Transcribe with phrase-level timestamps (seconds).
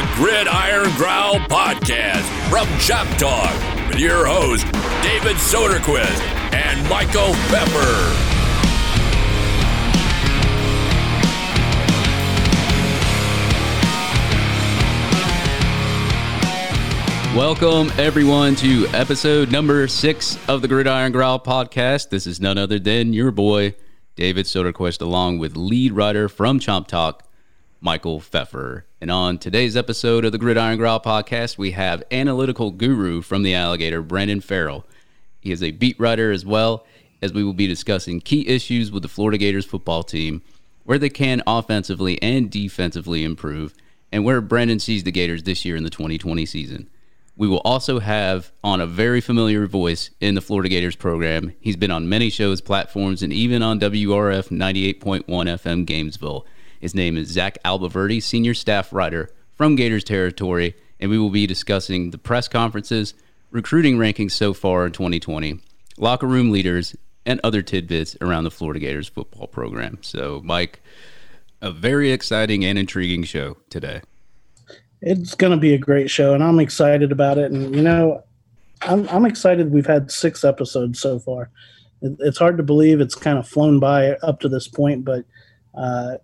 [0.00, 4.64] the Gridiron Growl Podcast from Chomp Talk with your host,
[5.02, 6.20] David Soderquist
[6.54, 8.16] and Michael Pepper.
[17.36, 22.08] Welcome, everyone, to episode number six of the Gridiron Growl podcast.
[22.08, 23.74] This is none other than your boy,
[24.16, 27.28] David Soderquist, along with lead writer from Chomp Talk,
[27.82, 28.86] Michael Pfeffer.
[29.02, 33.54] And on today's episode of the Gridiron Growl podcast, we have analytical guru from the
[33.54, 34.84] Alligator, Brendan Farrell.
[35.40, 36.84] He is a beat writer as well,
[37.22, 40.42] as we will be discussing key issues with the Florida Gators football team,
[40.84, 43.72] where they can offensively and defensively improve,
[44.12, 46.90] and where Brendan sees the Gators this year in the 2020 season.
[47.38, 51.54] We will also have on a very familiar voice in the Florida Gators program.
[51.58, 56.44] He's been on many shows, platforms, and even on WRUF 98.1 FM Gainesville.
[56.80, 61.46] His name is Zach Abolverdi, senior staff writer from Gators territory, and we will be
[61.46, 63.14] discussing the press conferences,
[63.50, 65.60] recruiting rankings so far in 2020,
[65.98, 69.98] locker room leaders, and other tidbits around the Florida Gators football program.
[70.00, 70.80] So, Mike,
[71.60, 74.00] a very exciting and intriguing show today
[75.02, 77.52] it's going to be a great show, and I'm excited about it.
[77.52, 78.22] And you know,
[78.82, 79.72] I'm I'm excited.
[79.72, 81.50] We've had six episodes so far.
[82.02, 85.24] It's hard to believe it's kind of flown by up to this point, but
[85.74, 86.16] uh,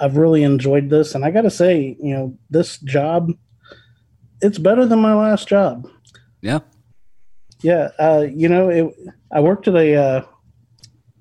[0.00, 1.14] I've really enjoyed this.
[1.14, 3.32] And I got to say, you know, this job,
[4.40, 5.88] it's better than my last job.
[6.40, 6.60] Yeah.
[7.62, 7.90] Yeah.
[7.98, 8.94] Uh, you know, it,
[9.30, 10.24] I worked at a uh,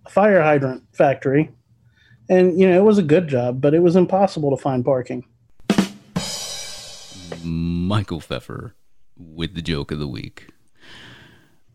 [0.09, 1.51] fire hydrant factory,
[2.29, 5.25] and you know, it was a good job, but it was impossible to find parking.
[7.43, 8.75] Michael Pfeffer
[9.17, 10.49] with the joke of the week.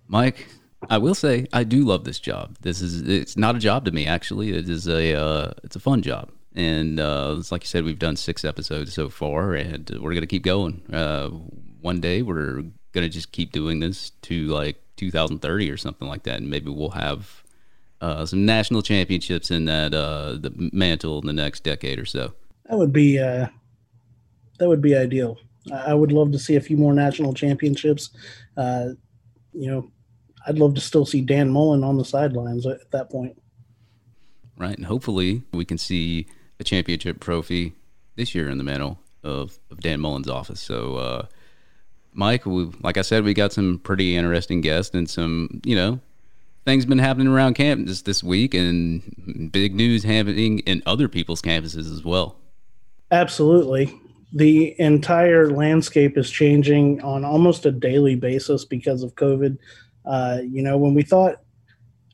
[0.09, 0.49] Mike,
[0.91, 2.57] I will say I do love this job.
[2.61, 4.53] This is it's not a job to me actually.
[4.53, 8.17] It is a uh, it's a fun job, and uh, like you said, we've done
[8.17, 10.83] six episodes so far, and we're gonna keep going.
[10.93, 11.29] Uh,
[11.81, 16.37] one day we're gonna just keep doing this to like 2030 or something like that,
[16.37, 17.43] and maybe we'll have
[18.01, 22.35] uh, some national championships in that uh, the mantle in the next decade or so.
[22.67, 23.49] That would be uh,
[24.59, 25.39] that would be ideal.
[25.73, 28.11] I would love to see a few more national championships.
[28.57, 28.91] Uh,
[29.53, 29.91] you know,
[30.47, 33.41] I'd love to still see Dan Mullen on the sidelines at that point.
[34.57, 36.27] Right, and hopefully we can see
[36.65, 37.75] a championship trophy
[38.17, 40.61] this year in the mantle of, of Dan Mullen's office.
[40.61, 41.27] So, uh,
[42.13, 46.01] Mike, we, like I said, we got some pretty interesting guests and some, you know,
[46.65, 51.93] things been happening around campus this week and big news happening in other people's campuses
[51.93, 52.37] as well.
[53.11, 54.01] Absolutely
[54.35, 59.57] the entire landscape is changing on almost a daily basis because of COVID.
[60.05, 61.37] Uh, you know, when we thought,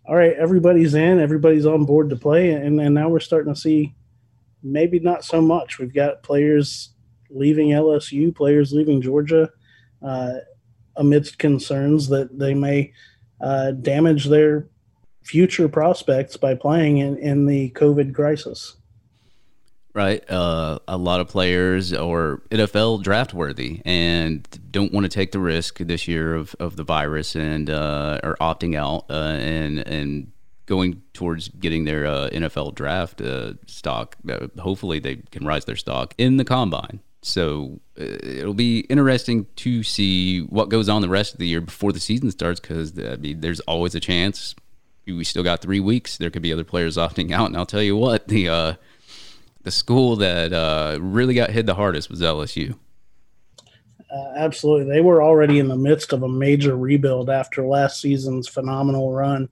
[0.04, 3.58] all right, everybody's in, everybody's on board to play, and, and now we're starting to
[3.58, 3.94] see
[4.62, 5.78] maybe not so much.
[5.78, 6.90] We've got players
[7.30, 9.50] leaving LSU, players leaving Georgia,
[10.02, 10.34] uh,
[10.96, 12.92] amidst concerns that they may
[13.40, 14.68] uh, damage their
[15.22, 18.76] future prospects by playing in, in the COVID crisis
[19.94, 20.28] right?
[20.30, 25.38] Uh, a lot of players are NFL draft worthy and don't want to take the
[25.38, 30.32] risk this year of, of the virus and uh, are opting out uh, and and
[30.70, 34.16] going towards getting their uh, NFL draft uh, stock.
[34.26, 37.00] Uh, hopefully, they can rise their stock in the combine.
[37.22, 41.92] So it'll be interesting to see what goes on the rest of the year before
[41.92, 44.54] the season starts because I mean, there's always a chance.
[45.04, 46.16] We still got three weeks.
[46.16, 48.78] There could be other players opting out, and I'll tell you what the
[49.62, 52.76] the school that uh, really got hit the hardest was LSU.
[54.10, 54.92] Uh, absolutely.
[54.92, 59.48] They were already in the midst of a major rebuild after last season's phenomenal run.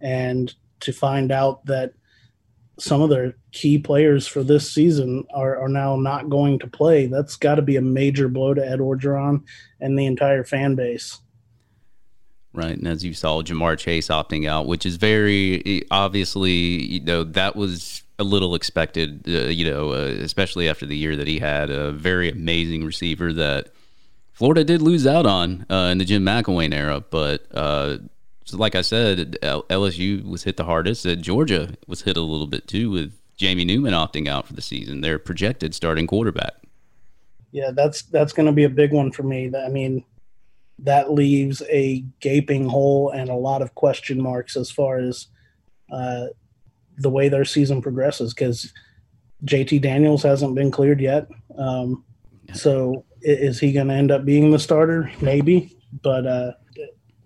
[0.00, 1.94] And to find out that
[2.78, 7.06] some of their key players for this season are, are now not going to play,
[7.06, 9.42] that's got to be a major blow to Ed Orgeron
[9.80, 11.18] and the entire fan base.
[12.54, 12.76] Right.
[12.76, 17.56] And as you saw, Ja'Marr Chase opting out, which is very obviously, you know, that
[17.56, 21.70] was a little expected, uh, you know, uh, especially after the year that he had.
[21.70, 23.68] A very amazing receiver that
[24.32, 27.00] Florida did lose out on uh, in the Jim McElwain era.
[27.00, 27.98] But uh,
[28.44, 31.06] so like I said, LSU was hit the hardest.
[31.20, 35.00] Georgia was hit a little bit too with Jamie Newman opting out for the season.
[35.00, 36.54] Their projected starting quarterback.
[37.52, 39.50] Yeah, that's that's going to be a big one for me.
[39.54, 40.04] I mean,
[40.78, 45.28] that leaves a gaping hole and a lot of question marks as far as
[45.92, 46.26] uh,
[46.98, 48.72] the way their season progresses because
[49.44, 51.28] JT Daniels hasn't been cleared yet.
[51.56, 52.04] Um,
[52.54, 55.10] so is he going to end up being the starter?
[55.20, 56.52] Maybe, but uh,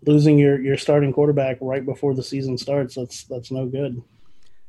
[0.06, 4.03] losing your, your starting quarterback right before the season starts, that's that's no good.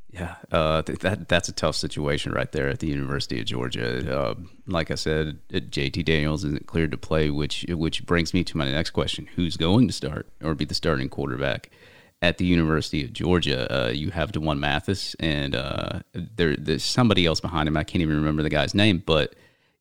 [0.09, 4.19] Yeah, uh, that that's a tough situation right there at the University of Georgia.
[4.19, 4.35] Uh,
[4.65, 8.71] like I said, JT Daniels isn't cleared to play, which which brings me to my
[8.71, 11.69] next question: Who's going to start or be the starting quarterback
[12.21, 13.71] at the University of Georgia?
[13.71, 17.77] Uh, you have D'Wan Mathis, and uh, there, there's somebody else behind him.
[17.77, 19.35] I can't even remember the guy's name, but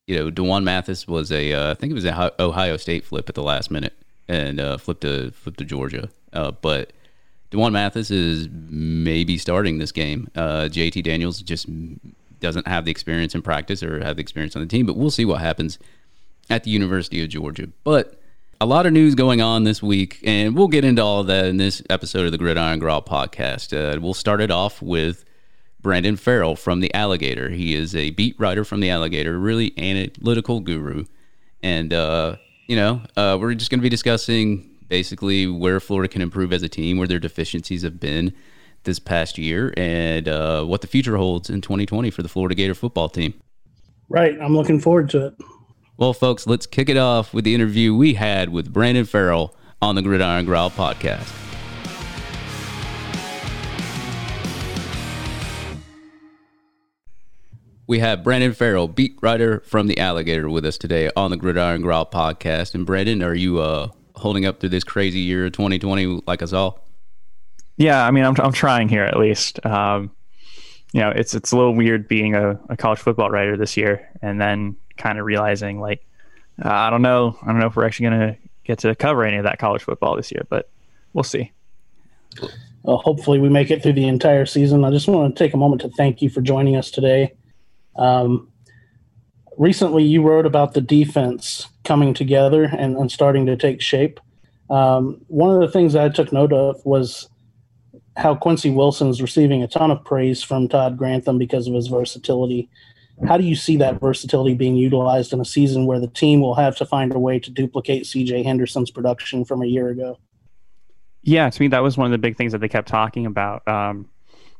[0.07, 3.29] you know, D'Wan Mathis was a uh, I think it was a Ohio State flip
[3.29, 3.96] at the last minute
[4.27, 6.09] and uh, flipped to flipped to Georgia,
[6.61, 6.93] but
[7.49, 10.29] D'Wan Mathis is maybe starting this game.
[10.35, 11.67] Uh, JT Daniels just
[12.39, 15.11] doesn't have the experience in practice or have the experience on the team, but we'll
[15.11, 15.79] see what happens
[16.49, 17.69] at the University of Georgia.
[17.83, 18.19] But
[18.59, 21.45] a lot of news going on this week, and we'll get into all of that
[21.45, 23.75] in this episode of the Gridiron Growl podcast.
[23.75, 25.23] Uh, we'll start it off with
[25.79, 27.49] Brendan Farrell from The Alligator.
[27.49, 31.05] He is a beat writer from The Alligator, really analytical guru.
[31.63, 32.37] And, uh,
[32.67, 36.63] you know, uh, we're just going to be discussing basically where Florida can improve as
[36.63, 38.33] a team, where their deficiencies have been
[38.83, 42.73] this past year, and uh, what the future holds in 2020 for the Florida Gator
[42.75, 43.33] football team.
[44.09, 44.37] Right.
[44.41, 45.33] I'm looking forward to it.
[45.97, 49.95] Well, folks, let's kick it off with the interview we had with Brendan Farrell on
[49.95, 51.46] the Gridiron Growl podcast.
[57.87, 61.81] We have Brendan Farrell, beat writer from the Alligator, with us today on the Gridiron
[61.81, 62.75] Growl podcast.
[62.75, 66.85] And Brendan, are you uh, holding up through this crazy year 2020 like us all?
[67.77, 69.65] Yeah, I mean, I'm I'm trying here at least.
[69.65, 70.11] Um,
[70.91, 74.09] you know, it's it's a little weird being a, a college football writer this year,
[74.21, 76.05] and then kind of realizing like,
[76.63, 79.37] uh, I don't know, I don't know if we're actually gonna get to cover any
[79.37, 80.69] of that college football this year, but
[81.13, 81.53] we'll see.
[82.83, 84.83] Well, hopefully, we make it through the entire season.
[84.83, 87.33] I just want to take a moment to thank you for joining us today.
[87.97, 88.51] Um,
[89.57, 94.19] recently you wrote about the defense coming together and, and starting to take shape.
[94.69, 97.29] Um, one of the things I took note of was
[98.17, 101.87] how Quincy Wilson is receiving a ton of praise from Todd Grantham because of his
[101.87, 102.69] versatility.
[103.27, 106.55] How do you see that versatility being utilized in a season where the team will
[106.55, 110.19] have to find a way to duplicate CJ Henderson's production from a year ago?
[111.23, 113.67] Yeah, to me that was one of the big things that they kept talking about.
[113.67, 114.09] Um,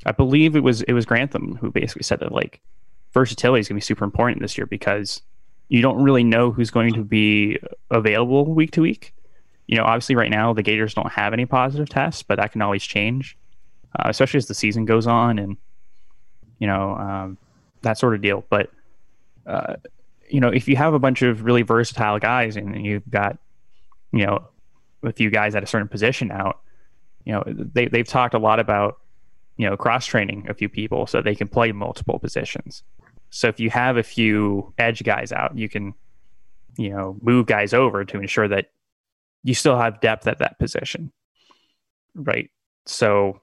[0.06, 2.62] I believe it was it was Grantham who basically said that like
[3.17, 5.23] versatility is going to be super important this year because
[5.69, 7.57] you don't really know who's going to be
[7.89, 9.15] available week to week.
[9.65, 12.61] You know, obviously, right now the Gators don't have any positive tests, but that can
[12.61, 13.35] always change,
[13.97, 15.57] uh, especially as the season goes on and
[16.59, 17.37] you know um,
[17.81, 18.45] that sort of deal.
[18.51, 18.69] But
[19.47, 19.77] uh,
[20.29, 23.39] you know, if you have a bunch of really versatile guys and you've got
[24.13, 24.47] you know
[25.01, 26.59] a few guys at a certain position out,
[27.25, 28.99] you know they they've talked a lot about
[29.57, 32.83] you know cross training a few people so they can play multiple positions.
[33.29, 35.94] So if you have a few edge guys out, you can,
[36.77, 38.71] you know, move guys over to ensure that
[39.44, 41.12] you still have depth at that position.
[42.15, 42.50] Right.
[42.85, 43.41] So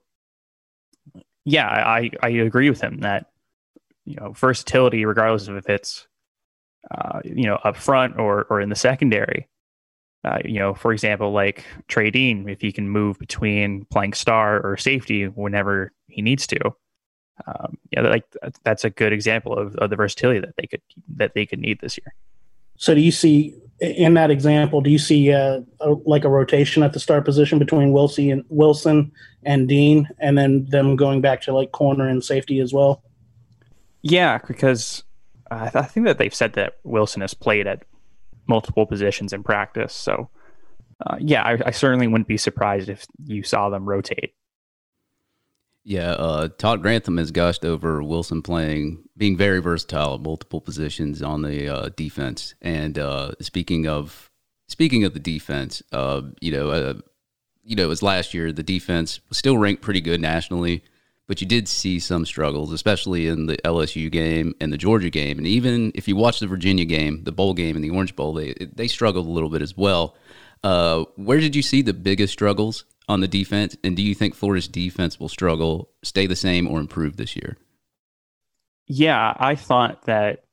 [1.44, 3.26] yeah, I, I agree with him that,
[4.04, 6.06] you know, versatility, regardless of if it's,
[6.90, 9.48] uh, you know, up front or, or in the secondary,
[10.24, 14.60] uh, you know, for example, like Trey Dean, if he can move between playing star
[14.66, 16.58] or safety whenever he needs to,
[17.46, 18.24] um, yeah, like
[18.62, 20.82] that's a good example of, of the versatility that they could
[21.16, 22.14] that they could need this year.
[22.76, 24.80] So, do you see in that example?
[24.80, 28.44] Do you see uh, a, like a rotation at the star position between Wilson and
[28.48, 33.02] Wilson and Dean, and then them going back to like corner and safety as well?
[34.02, 35.02] Yeah, because
[35.50, 37.84] uh, I think that they've said that Wilson has played at
[38.46, 39.92] multiple positions in practice.
[39.94, 40.30] So,
[41.04, 44.34] uh, yeah, I, I certainly wouldn't be surprised if you saw them rotate
[45.84, 51.22] yeah, uh, Todd Grantham has gushed over Wilson playing, being very versatile at multiple positions
[51.22, 52.54] on the uh, defense.
[52.62, 54.30] And uh, speaking of
[54.66, 56.94] speaking of the defense, uh, you know, uh,
[57.62, 60.82] you know, it was last year the defense was still ranked pretty good nationally,
[61.26, 65.36] but you did see some struggles, especially in the LSU game and the Georgia game,
[65.36, 68.32] and even if you watch the Virginia game, the bowl game and the Orange Bowl,
[68.32, 70.16] they they struggled a little bit as well.
[70.62, 73.76] Uh, where did you see the biggest struggles on the defense?
[73.84, 77.56] And do you think Florida's defense will struggle, stay the same, or improve this year?
[78.86, 80.44] Yeah, I thought that.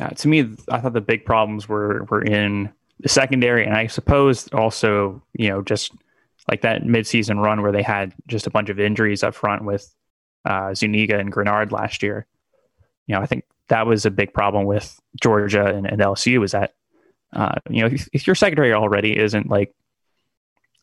[0.00, 3.88] Uh, to me, I thought the big problems were were in the secondary, and I
[3.88, 5.92] suppose also, you know, just
[6.48, 9.94] like that midseason run where they had just a bunch of injuries up front with
[10.44, 12.26] uh, Zuniga and Greenard last year.
[13.06, 16.52] You know, I think that was a big problem with Georgia and, and LSU was
[16.52, 16.74] that,
[17.32, 19.74] uh, you know, if, if your secondary already isn't like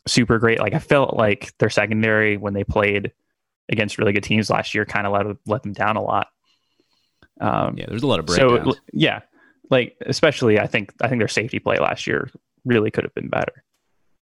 [0.06, 0.60] super great.
[0.60, 3.12] Like I felt like their secondary when they played
[3.68, 6.28] against really good teams last year kind of let let them down a lot.
[7.40, 8.76] Um, yeah, there's a lot of breakdowns.
[8.76, 9.20] So yeah,
[9.70, 12.30] like especially I think I think their safety play last year
[12.64, 13.64] really could have been better.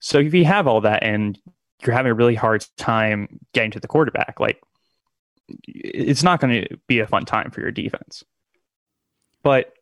[0.01, 1.39] So if you have all that and
[1.85, 4.61] you're having a really hard time getting to the quarterback, like
[5.67, 8.25] it's not going to be a fun time for your defense.
[9.43, 9.73] But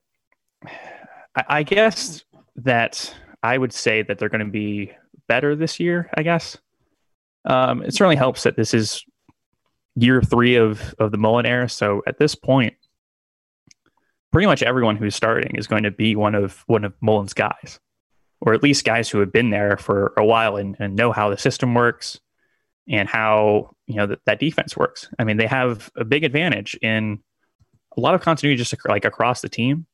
[1.34, 2.24] I, I guess
[2.56, 4.92] that I would say that they're going to be
[5.28, 6.11] better this year.
[6.14, 6.56] I guess
[7.45, 9.04] um, it certainly helps that this is
[9.95, 11.68] year three of of the Mullen era.
[11.68, 12.75] So at this point,
[14.33, 17.80] pretty much everyone who's starting is going to be one of one of Mullen's guys,
[18.40, 21.30] or at least guys who have been there for a while and, and know how
[21.30, 22.21] the system works
[22.88, 25.09] and how you know that, that defense works.
[25.18, 27.23] I mean, they have a big advantage in
[27.97, 29.87] a lot of continuity just like across the team.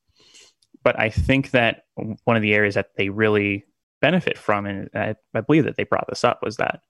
[0.83, 1.85] But I think that
[2.25, 3.65] one of the areas that they really
[4.03, 6.83] benefit from, and I, I believe that they brought this up, was that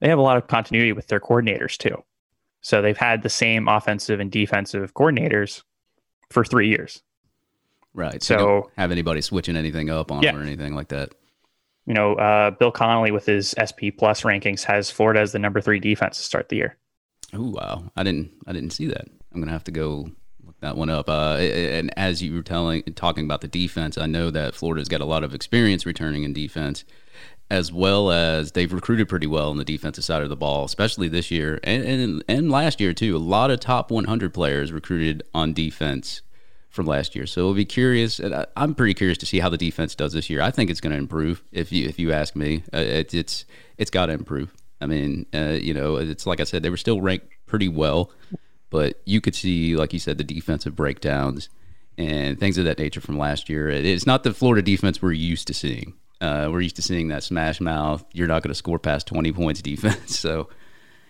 [0.00, 2.02] they have a lot of continuity with their coordinators too.
[2.60, 5.62] So they've had the same offensive and defensive coordinators
[6.30, 7.02] for three years.
[7.94, 8.22] Right.
[8.22, 10.34] So, so have anybody switching anything up on yeah.
[10.34, 11.12] or anything like that.
[11.86, 15.60] You know, uh, Bill Connelly with his SP plus rankings has Florida as the number
[15.60, 16.76] three defense to start the year.
[17.32, 19.06] Oh wow, I didn't I didn't see that.
[19.32, 20.10] I'm gonna have to go
[20.60, 21.08] that one up.
[21.08, 25.00] Uh, and as you were telling talking about the defense, I know that Florida's got
[25.00, 26.84] a lot of experience returning in defense
[27.50, 31.08] as well as they've recruited pretty well on the defensive side of the ball, especially
[31.08, 33.16] this year and, and and last year too.
[33.16, 36.22] A lot of top 100 players recruited on defense
[36.68, 37.26] from last year.
[37.26, 38.18] So we'll be curious.
[38.18, 40.42] And I'm pretty curious to see how the defense does this year.
[40.42, 41.42] I think it's going to improve.
[41.50, 43.44] If you if you ask me, uh, it, it's
[43.78, 44.54] it's got to improve.
[44.80, 48.12] I mean, uh, you know, it's like I said, they were still ranked pretty well,
[48.70, 51.48] but you could see, like you said, the defensive breakdowns
[51.96, 53.68] and things of that nature from last year.
[53.68, 55.94] It's not the Florida defense we're used to seeing.
[56.20, 58.04] Uh, we're used to seeing that smash mouth.
[58.12, 60.18] You're not going to score past 20 points defense.
[60.18, 60.48] So,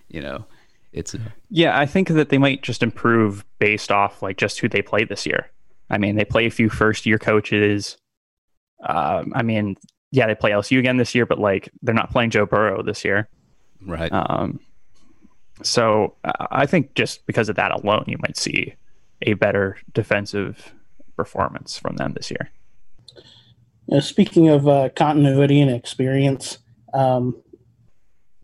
[0.09, 0.45] you know,
[0.93, 1.79] it's a- yeah.
[1.79, 5.27] I think that they might just improve based off like just who they play this
[5.27, 5.51] year.
[5.91, 7.97] I mean, they play a few first year coaches.
[8.87, 9.77] Um, I mean,
[10.11, 13.05] yeah, they play LSU again this year, but like they're not playing Joe Burrow this
[13.05, 13.29] year,
[13.85, 14.11] right?
[14.13, 14.61] Um,
[15.63, 18.75] so I think just because of that alone, you might see
[19.23, 20.73] a better defensive
[21.17, 22.51] performance from them this year.
[23.91, 26.59] Uh, speaking of uh, continuity and experience,
[26.95, 27.37] um,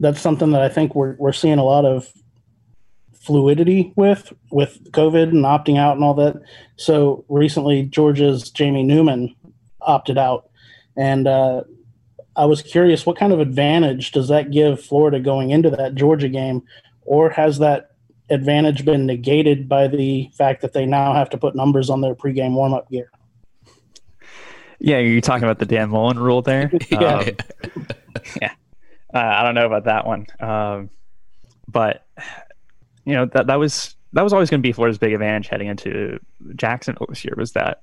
[0.01, 2.13] that's something that I think we're we're seeing a lot of
[3.13, 6.41] fluidity with with COVID and opting out and all that.
[6.77, 9.35] So recently, Georgia's Jamie Newman
[9.81, 10.51] opted out,
[10.97, 11.63] and uh,
[12.37, 16.29] I was curious, what kind of advantage does that give Florida going into that Georgia
[16.29, 16.63] game,
[17.05, 17.91] or has that
[18.31, 22.15] advantage been negated by the fact that they now have to put numbers on their
[22.15, 23.11] pregame warm up gear?
[24.81, 26.71] Yeah, you're talking about the Dan Mullen rule there.
[26.91, 27.27] yeah, um,
[28.41, 28.53] yeah.
[29.13, 30.91] Uh, I don't know about that one, um,
[31.69, 32.07] but
[33.05, 35.69] you know that that was that was always going to be Florida's big advantage heading
[35.69, 36.19] into
[36.57, 37.83] Jacksonville this year was that,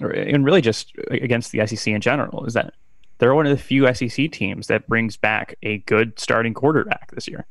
[0.00, 2.74] and really just against the SEC in general is that
[3.18, 7.26] they're one of the few SEC teams that brings back a good starting quarterback this
[7.26, 7.46] year.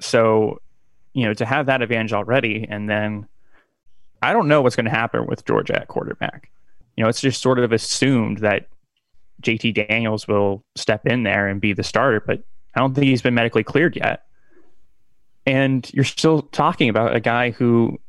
[0.00, 0.60] So,
[1.12, 3.26] you know, to have that advantage already, and then
[4.22, 6.50] I don't know what's going to happen with Georgia at quarterback
[6.98, 8.66] you know, it's just sort of assumed that
[9.40, 12.42] JT Daniels will step in there and be the starter, but
[12.74, 14.24] I don't think he's been medically cleared yet.
[15.46, 18.00] And you're still talking about a guy who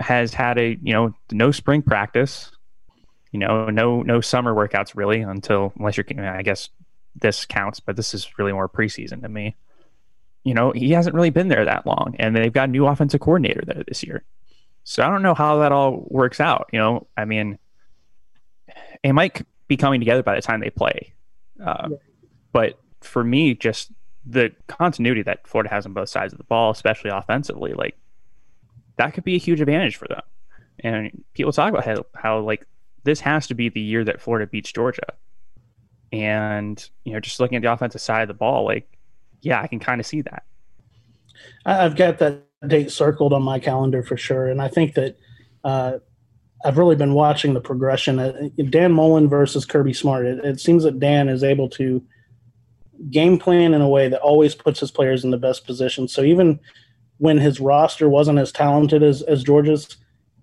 [0.00, 2.50] has had a, you know, no spring practice,
[3.30, 6.68] you know, no no summer workouts really until unless you're I guess
[7.14, 9.54] this counts, but this is really more preseason to me.
[10.44, 13.20] You know, he hasn't really been there that long, and they've got a new offensive
[13.20, 14.24] coordinator there this year.
[14.84, 16.68] So I don't know how that all works out.
[16.72, 17.58] You know, I mean,
[19.04, 21.12] it might be coming together by the time they play.
[21.64, 21.96] Uh, yeah.
[22.52, 23.92] But for me, just
[24.26, 27.96] the continuity that Florida has on both sides of the ball, especially offensively, like
[28.96, 30.22] that could be a huge advantage for them.
[30.80, 32.66] And people talk about how, how like
[33.04, 35.06] this has to be the year that Florida beats Georgia.
[36.12, 38.88] And, you know, just looking at the offensive side of the ball, like,
[39.42, 40.44] yeah, I can kind of see that.
[41.64, 44.48] I've got that date circled on my calendar for sure.
[44.48, 45.16] And I think that
[45.64, 45.98] uh,
[46.64, 48.18] I've really been watching the progression.
[48.18, 50.26] Uh, Dan Mullen versus Kirby Smart.
[50.26, 52.02] It, it, seems that Dan is able to
[53.10, 56.06] game plan in a way that always puts his players in the best position.
[56.06, 56.60] So even
[57.18, 59.96] when his roster wasn't as talented as, as Georgia's,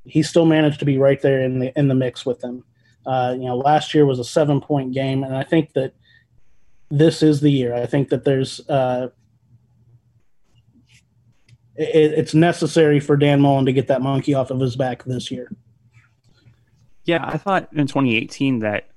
[0.06, 2.64] he still managed to be right there in the in the mix with them.
[3.06, 5.94] Uh, you know, last year was a seven point game, and I think that
[6.90, 7.74] this is the year.
[7.74, 9.10] I think that there's uh,
[11.76, 15.32] it, it's necessary for Dan Mullen to get that monkey off of his back this
[15.32, 15.52] year.
[17.06, 18.90] Yeah, I thought in 2018 that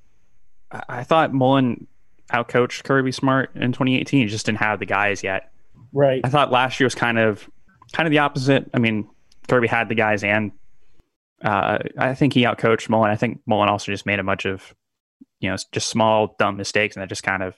[0.88, 1.86] I thought Mullen
[2.32, 4.22] outcoached Kirby Smart in 2018.
[4.22, 5.52] He just didn't have the guys yet.
[5.92, 6.20] Right.
[6.24, 7.48] I thought last year was kind of
[7.92, 8.70] kind of the opposite.
[8.74, 9.08] I mean,
[9.48, 10.52] Kirby had the guys, and
[11.44, 13.10] uh, I think he outcoached Mullen.
[13.10, 14.74] I think Mullen also just made a bunch of
[15.40, 17.54] you know just small dumb mistakes, and that just kind of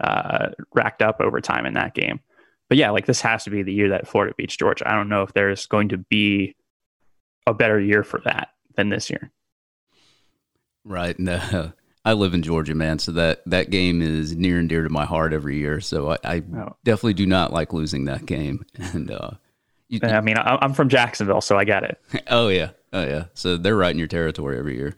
[0.00, 2.20] uh, racked up over time in that game.
[2.68, 4.88] but yeah, like this has to be the year that Florida beats Georgia.
[4.90, 6.56] I don't know if there's going to be
[7.46, 9.30] a better year for that than this year.
[10.84, 11.18] Right.
[11.18, 11.72] No,
[12.04, 12.98] I live in Georgia, man.
[12.98, 15.80] So that, that game is near and dear to my heart every year.
[15.80, 16.76] So I, I oh.
[16.84, 18.64] definitely do not like losing that game.
[18.92, 19.30] And, uh,
[19.88, 22.00] you, I mean, I'm from Jacksonville, so I get it.
[22.28, 22.70] oh yeah.
[22.92, 23.24] Oh yeah.
[23.34, 24.96] So they're right in your territory every year.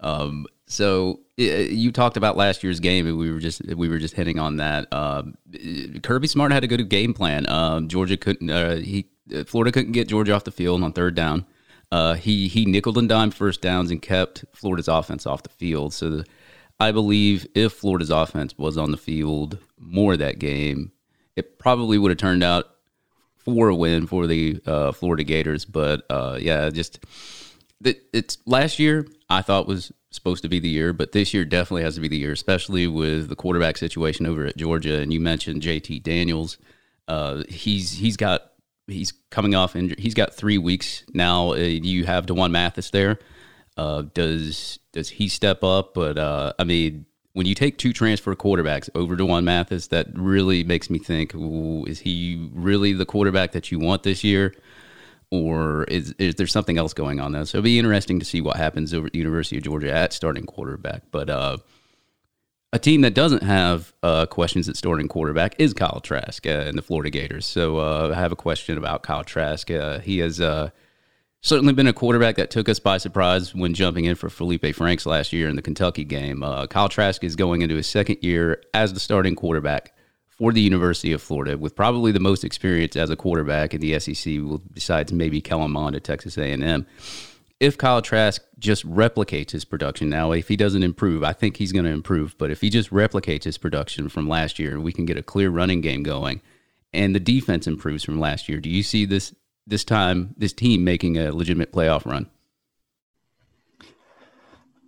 [0.00, 4.14] Um, so you talked about last year's game, and we were just we were just
[4.14, 4.92] hitting on that.
[4.92, 5.36] Um,
[6.02, 7.48] Kirby Smart had a good game plan.
[7.48, 8.50] Um, Georgia couldn't.
[8.50, 9.06] Uh, he
[9.46, 11.46] Florida couldn't get Georgia off the field on third down.
[11.90, 15.94] Uh, he he nickel and dime first downs and kept Florida's offense off the field.
[15.94, 16.26] So the,
[16.78, 20.92] I believe if Florida's offense was on the field more that game,
[21.34, 22.66] it probably would have turned out
[23.38, 25.64] for a win for the uh, Florida Gators.
[25.64, 27.04] But uh, yeah, just
[27.82, 31.44] it, it's last year I thought was supposed to be the year, but this year
[31.44, 34.98] definitely has to be the year, especially with the quarterback situation over at Georgia.
[35.00, 36.58] And you mentioned JT Daniels.
[37.06, 38.52] Uh, he's he's got
[38.86, 39.96] he's coming off injury.
[39.98, 41.52] He's got three weeks now.
[41.52, 43.18] Uh, you have D'Wan Mathis there.
[43.76, 45.94] Uh, does does he step up?
[45.94, 50.64] But uh, I mean, when you take two transfer quarterbacks over D'Wan Mathis, that really
[50.64, 54.54] makes me think: ooh, is he really the quarterback that you want this year?
[55.30, 57.44] Or is is there something else going on there?
[57.44, 60.12] So it'll be interesting to see what happens over at the University of Georgia at
[60.12, 61.02] starting quarterback.
[61.10, 61.58] But uh,
[62.72, 66.76] a team that doesn't have uh, questions at starting quarterback is Kyle Trask uh, and
[66.76, 67.46] the Florida Gators.
[67.46, 69.70] So uh, I have a question about Kyle Trask.
[69.70, 70.70] Uh, he has uh,
[71.42, 75.06] certainly been a quarterback that took us by surprise when jumping in for Felipe Franks
[75.06, 76.40] last year in the Kentucky game.
[76.68, 79.94] Kyle Trask is going into his second year as the starting quarterback
[80.38, 83.98] for the University of Florida, with probably the most experience as a quarterback in the
[83.98, 84.34] SEC,
[84.72, 86.86] besides maybe Kellen Mond at Texas A&M.
[87.58, 91.72] If Kyle Trask just replicates his production now, if he doesn't improve, I think he's
[91.72, 92.38] going to improve.
[92.38, 95.50] But if he just replicates his production from last year, we can get a clear
[95.50, 96.40] running game going,
[96.92, 98.60] and the defense improves from last year.
[98.60, 99.34] Do you see this
[99.66, 102.30] this time this team making a legitimate playoff run?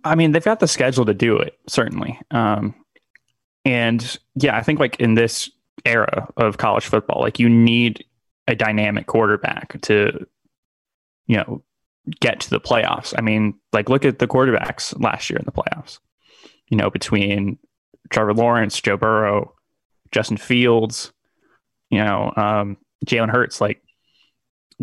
[0.05, 2.19] I mean, they've got the schedule to do it, certainly.
[2.31, 2.73] Um,
[3.65, 5.49] and yeah, I think like in this
[5.85, 8.05] era of college football, like you need
[8.47, 10.25] a dynamic quarterback to,
[11.27, 11.63] you know,
[12.19, 13.13] get to the playoffs.
[13.17, 15.99] I mean, like look at the quarterbacks last year in the playoffs.
[16.67, 17.59] You know, between
[18.09, 19.53] Trevor Lawrence, Joe Burrow,
[20.11, 21.11] Justin Fields,
[21.89, 23.81] you know, um, Jalen Hurts, like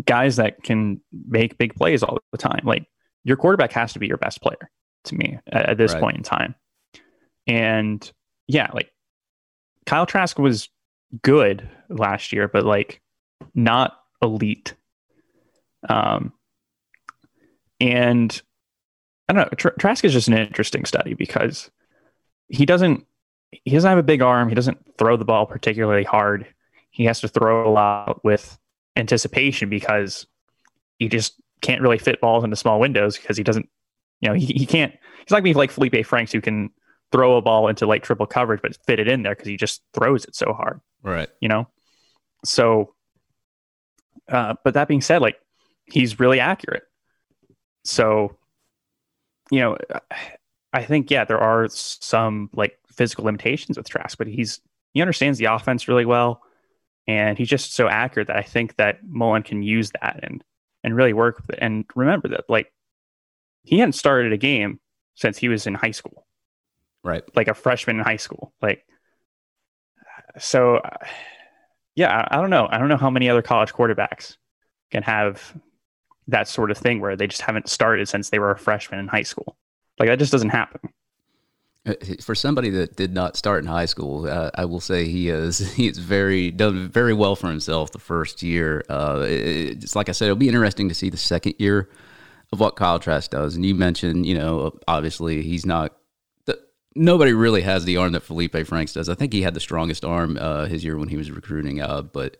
[0.05, 2.61] guys that can make big plays all the time.
[2.63, 2.85] Like
[3.23, 4.69] your quarterback has to be your best player
[5.05, 6.01] to me at, at this right.
[6.01, 6.55] point in time.
[7.47, 8.09] And
[8.49, 8.91] yeah, like
[9.85, 10.69] Kyle Trask was
[11.21, 12.99] good last year, but like
[13.53, 14.73] not elite.
[15.87, 16.33] Um,
[17.79, 18.41] and
[19.29, 19.55] I don't know.
[19.55, 21.69] Tr- Trask is just an interesting study because
[22.47, 23.05] he doesn't
[23.51, 24.49] he doesn't have a big arm.
[24.49, 26.47] He doesn't throw the ball particularly hard.
[26.89, 28.57] He has to throw a lot with
[28.95, 30.25] anticipation because
[30.97, 33.69] he just can't really fit balls into small windows because he doesn't,
[34.21, 34.93] you know, he, he can't.
[35.19, 36.71] He's like me like Felipe Franks who can
[37.11, 39.81] throw a ball into like triple coverage, but fit it in there because he just
[39.93, 40.79] throws it so hard.
[41.01, 41.29] Right.
[41.41, 41.67] You know?
[42.45, 42.93] So,
[44.27, 45.37] uh, but that being said, like
[45.85, 46.83] he's really accurate.
[47.83, 48.37] So,
[49.49, 49.77] you know,
[50.71, 54.61] I think, yeah, there are some like physical limitations with Trask, but he's,
[54.93, 56.41] he understands the offense really well.
[57.07, 60.43] And he's just so accurate that I think that Mullen can use that and,
[60.83, 61.59] and really work with it.
[61.59, 62.71] And remember that, like,
[63.63, 64.79] he hadn't started a game
[65.15, 66.27] since he was in high school
[67.03, 67.23] right?
[67.35, 68.53] Like a freshman in high school.
[68.61, 68.85] Like,
[70.37, 70.81] so
[71.95, 72.67] yeah, I, I don't know.
[72.71, 74.37] I don't know how many other college quarterbacks
[74.91, 75.55] can have
[76.27, 79.07] that sort of thing where they just haven't started since they were a freshman in
[79.07, 79.57] high school.
[79.99, 80.79] Like that just doesn't happen.
[81.85, 85.29] Uh, for somebody that did not start in high school, uh, I will say he
[85.29, 88.83] is he is very done very well for himself the first year.
[88.89, 91.89] Uh, it, it's like I said, it'll be interesting to see the second year
[92.51, 93.55] of what Kyle Trask does.
[93.55, 95.95] And you mentioned, you know, obviously he's not
[96.99, 99.09] nobody really has the arm that Felipe Franks does.
[99.09, 101.81] I think he had the strongest arm uh, his year when he was recruiting.
[101.81, 102.37] Uh, but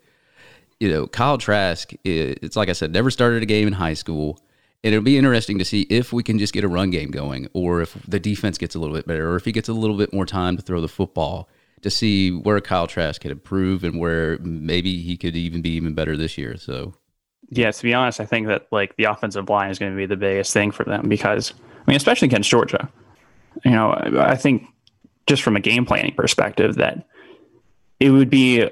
[0.78, 4.38] you know, Kyle Trask, it's like I said, never started a game in high school.
[4.82, 7.48] And it'll be interesting to see if we can just get a run game going,
[7.52, 9.96] or if the defense gets a little bit better, or if he gets a little
[9.96, 11.50] bit more time to throw the football
[11.82, 15.92] to see where Kyle Trask can improve and where maybe he could even be even
[15.94, 16.56] better this year.
[16.56, 16.94] So,
[17.50, 20.06] yeah, to be honest, I think that like the offensive line is going to be
[20.06, 21.52] the biggest thing for them because
[21.86, 22.90] I mean, especially against Georgia,
[23.64, 24.64] you know, I think
[25.26, 27.06] just from a game planning perspective that
[27.98, 28.68] it would be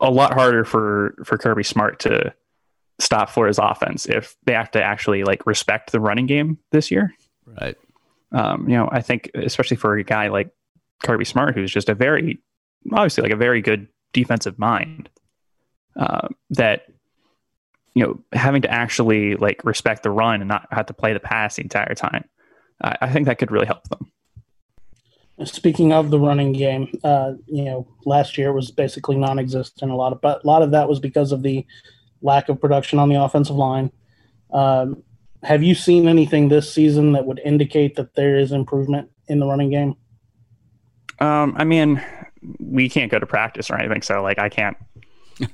[0.00, 2.34] a lot harder for for Kirby Smart to
[2.98, 7.12] stop Florida's offense if they have to actually like respect the running game this year.
[7.60, 7.76] Right.
[8.32, 10.50] Um, you know, I think especially for a guy like
[11.02, 12.40] Kirby Smart, who's just a very
[12.92, 15.08] obviously like a very good defensive mind.
[15.96, 16.86] uh, that
[17.94, 21.20] you know having to actually like respect the run and not have to play the
[21.20, 22.24] pass the entire time.
[22.84, 24.10] I, I think that could really help them.
[25.44, 29.90] Speaking of the running game, uh, you know, last year was basically non-existent.
[29.90, 31.66] A lot of, but a lot of that was because of the
[32.22, 33.90] lack of production on the offensive line.
[34.52, 35.02] Um,
[35.42, 39.46] have you seen anything this season that would indicate that there is improvement in the
[39.46, 39.96] running game?
[41.18, 42.00] Um, I mean,
[42.60, 44.76] we can't go to practice or anything, so like I can't,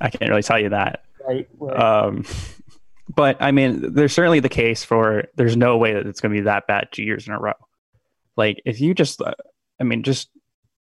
[0.00, 1.04] I can't really tell you that.
[1.26, 1.48] Right.
[1.58, 1.76] right.
[1.76, 2.24] Um,
[3.14, 6.40] but I mean, there's certainly the case for there's no way that it's going to
[6.40, 7.54] be that bad two years in a row.
[8.36, 9.34] Like if you just, uh,
[9.80, 10.28] I mean, just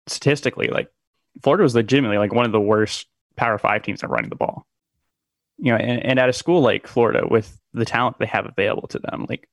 [0.07, 0.89] statistically, like
[1.41, 4.65] Florida was legitimately like one of the worst Power Five teams at running the ball.
[5.57, 8.87] You know, and, and at a school like Florida with the talent they have available
[8.89, 9.47] to them, like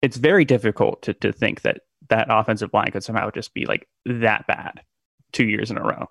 [0.00, 3.86] it's very difficult to to think that that offensive line could somehow just be like
[4.06, 4.80] that bad
[5.32, 6.08] two years in a row.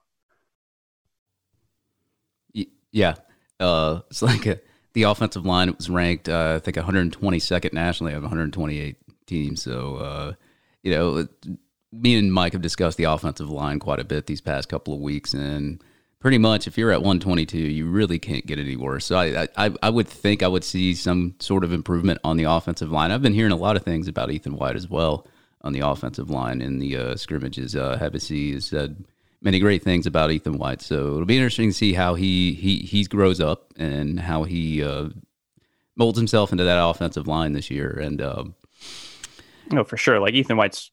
[2.91, 3.15] Yeah,
[3.60, 4.60] uh, it's like a,
[4.93, 9.62] the offensive line was ranked, uh, I think, 122nd nationally of 128 teams.
[9.62, 10.34] So, uh,
[10.84, 11.27] you know,
[11.91, 14.99] me and Mike have discussed the offensive line quite a bit these past couple of
[14.99, 15.84] weeks, and
[16.19, 19.06] pretty much if you're at 122, you really can't get any worse.
[19.06, 22.45] So I, I, I would think I would see some sort of improvement on the
[22.45, 23.12] offensive line.
[23.12, 25.27] I've been hearing a lot of things about Ethan White as well
[25.62, 27.75] on the offensive line in the uh, scrimmages.
[27.75, 29.04] Uh, has said
[29.41, 32.80] many great things about Ethan White, so it'll be interesting to see how he he
[32.80, 35.10] he grows up and how he uh,
[35.95, 37.89] molds himself into that offensive line this year.
[37.91, 38.56] And um,
[39.71, 40.91] no, for sure, like Ethan White's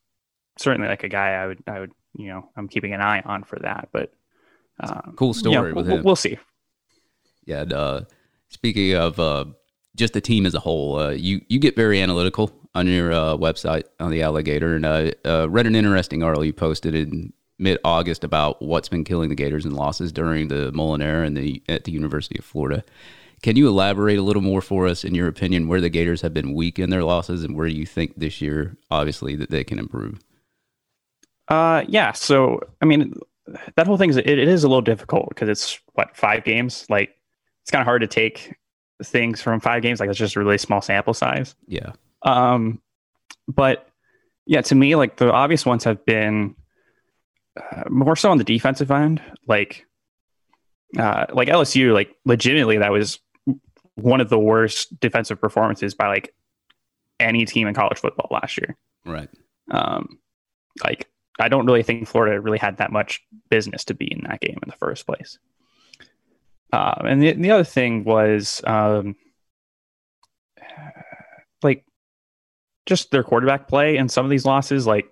[0.58, 3.44] certainly like a guy I would I would you know I'm keeping an eye on
[3.44, 4.12] for that, but.
[4.80, 6.04] Um, cool story yeah, with we'll, him.
[6.04, 6.38] We'll see.
[7.46, 7.62] Yeah.
[7.62, 8.00] And, uh,
[8.48, 9.46] speaking of uh,
[9.96, 13.37] just the team as a whole, uh, you you get very analytical on your uh,
[13.37, 17.79] website on the Alligator, and I uh, read an interesting article you posted in mid
[17.85, 21.62] August about what's been killing the Gators and losses during the Mullen era and the
[21.68, 22.85] at the University of Florida.
[23.42, 26.35] Can you elaborate a little more for us, in your opinion, where the Gators have
[26.35, 29.79] been weak in their losses and where you think this year, obviously, that they can
[29.79, 30.18] improve?
[31.47, 32.12] Uh, yeah.
[32.12, 33.14] So, I mean,
[33.77, 36.85] that whole thing is it, it is a little difficult because it's what five games.
[36.90, 37.16] Like,
[37.62, 38.57] it's kind of hard to take
[39.05, 40.01] things from five games.
[40.01, 41.55] Like, it's just a really small sample size.
[41.68, 41.92] Yeah.
[42.23, 42.81] Um,
[43.47, 43.88] but
[44.47, 46.57] yeah, to me, like the obvious ones have been
[47.59, 49.23] uh, more so on the defensive end.
[49.47, 49.87] Like,
[50.99, 53.21] uh, like LSU, like legitimately, that was
[53.94, 56.35] one of the worst defensive performances by like
[57.21, 58.77] any team in college football last year.
[59.05, 59.29] Right.
[59.71, 60.18] Um,
[60.85, 64.40] like I don't really think Florida really had that much business to be in that
[64.40, 65.38] game in the first place.
[66.73, 69.16] Uh, and the the other thing was um,
[71.62, 71.85] like
[72.87, 75.07] just their quarterback play and some of these losses, like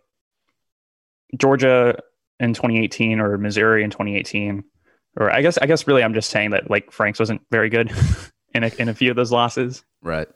[1.37, 1.99] Georgia
[2.41, 4.65] in 2018 or Missouri in 2018,
[5.17, 7.93] or I guess I guess really I'm just saying that like Franks wasn't very good
[8.55, 9.85] in a, in a few of those losses.
[10.03, 10.29] Right.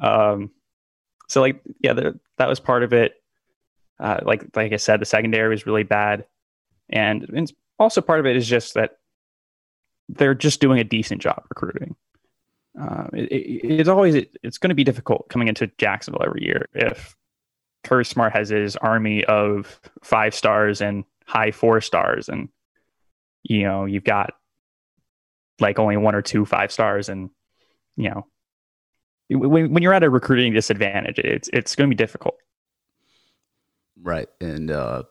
[0.00, 0.50] Um,
[1.28, 3.14] so like yeah, the, that was part of it.
[3.98, 6.26] Uh, like like I said, the secondary was really bad,
[6.88, 8.98] and, and also part of it is just that
[10.08, 11.94] they're just doing a decent job recruiting.
[12.80, 16.42] Uh, it, it, it's always it, it's going to be difficult coming into Jacksonville every
[16.42, 17.14] year if
[17.84, 22.48] Kirby Smart has his army of five stars and high four stars, and
[23.42, 24.32] you know you've got
[25.60, 27.30] like only one or two five stars, and
[27.96, 28.26] you know
[29.30, 32.36] when when you're at a recruiting disadvantage, it's it's going to be difficult.
[34.00, 34.28] Right.
[34.40, 35.04] And uh,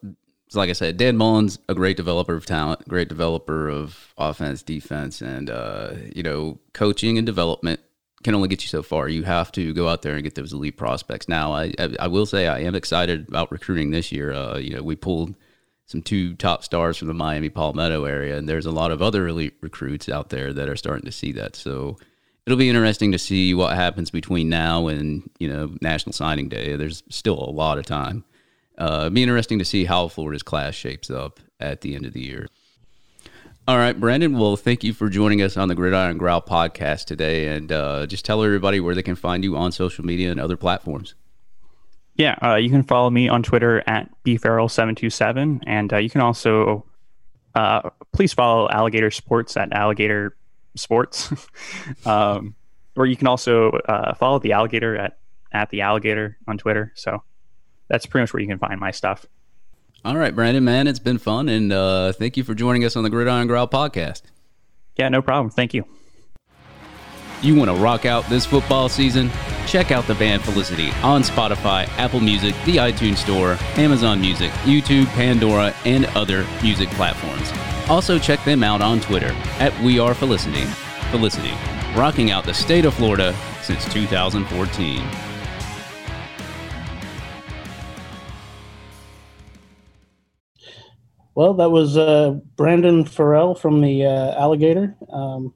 [0.49, 4.61] so like I said, Dan Mullen's a great developer of talent, great developer of offense,
[4.61, 7.79] defense, and uh, you know, coaching and development
[8.23, 9.07] can only get you so far.
[9.07, 11.29] You have to go out there and get those elite prospects.
[11.29, 14.33] Now, I I, I will say I am excited about recruiting this year.
[14.33, 15.35] Uh, you know, we pulled
[15.91, 19.27] some two top stars from the Miami Palmetto area, and there's a lot of other
[19.27, 21.55] elite recruits out there that are starting to see that.
[21.55, 21.97] So
[22.45, 26.75] it'll be interesting to see what happens between now and you know National Signing Day.
[26.75, 28.23] There's still a lot of time.
[28.77, 32.13] Uh, it'd be interesting to see how Florida's class shapes up at the end of
[32.13, 32.47] the year.
[33.67, 34.39] All right, Brendan.
[34.39, 38.25] Well, thank you for joining us on the Gridiron Growl podcast today, and uh, just
[38.25, 41.13] tell everybody where they can find you on social media and other platforms.
[42.15, 46.85] Yeah, uh, you can follow me on Twitter at bfarrell727, and uh, you can also
[47.55, 50.35] uh, please follow Alligator Sports at Alligator
[50.75, 51.33] Sports,
[52.05, 52.55] um,
[52.95, 55.17] or you can also uh, follow the Alligator at
[55.53, 56.93] at the Alligator on Twitter.
[56.95, 57.23] So
[57.87, 59.25] that's pretty much where you can find my stuff.
[60.03, 63.03] All right, Brendan, man, it's been fun, and uh, thank you for joining us on
[63.03, 64.23] the Gridiron Growl podcast.
[64.95, 65.51] Yeah, no problem.
[65.51, 65.85] Thank you.
[67.41, 69.31] You want to rock out this football season?
[69.65, 75.07] Check out the band Felicity on Spotify, Apple Music, the iTunes Store, Amazon Music, YouTube,
[75.07, 77.51] Pandora, and other music platforms.
[77.89, 80.65] Also, check them out on Twitter at We Are Felicity.
[81.09, 81.51] Felicity,
[81.95, 85.03] rocking out the state of Florida since 2014.
[91.33, 94.95] Well, that was uh, Brendan Farrell from the uh, Alligator.
[95.11, 95.55] Um,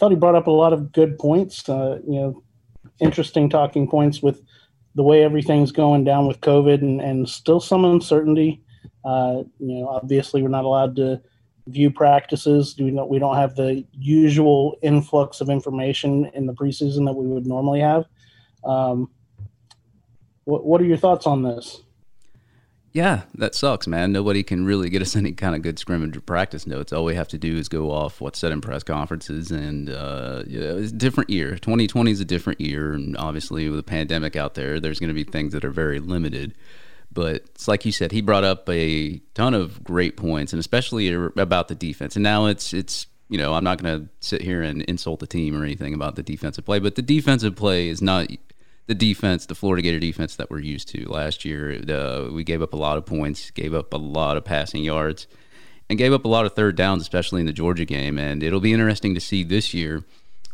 [0.00, 1.68] thought he brought up a lot of good points.
[1.68, 2.42] Uh, you know,
[3.00, 4.42] interesting talking points with
[4.94, 8.62] the way everything's going down with COVID and, and still some uncertainty.
[9.04, 11.20] Uh, you know, obviously we're not allowed to
[11.66, 12.74] view practices.
[12.78, 17.26] We don't we don't have the usual influx of information in the preseason that we
[17.26, 18.06] would normally have.
[18.64, 19.10] Um,
[20.44, 21.82] what what are your thoughts on this?
[22.92, 24.10] Yeah, that sucks, man.
[24.10, 26.92] Nobody can really get us any kind of good scrimmage or practice notes.
[26.92, 30.42] All we have to do is go off what's said in press conferences, and uh,
[30.46, 31.56] you know, it's a different year.
[31.56, 35.14] 2020 is a different year, and obviously with the pandemic out there, there's going to
[35.14, 36.54] be things that are very limited.
[37.12, 41.12] But it's like you said, he brought up a ton of great points, and especially
[41.36, 42.16] about the defense.
[42.16, 45.26] And now it's it's you know I'm not going to sit here and insult the
[45.26, 48.28] team or anything about the defensive play, but the defensive play is not
[48.86, 51.04] the defense, the Florida Gator defense that we're used to.
[51.06, 54.44] Last year, uh, we gave up a lot of points, gave up a lot of
[54.44, 55.26] passing yards,
[55.88, 58.18] and gave up a lot of third downs, especially in the Georgia game.
[58.18, 60.04] And it'll be interesting to see this year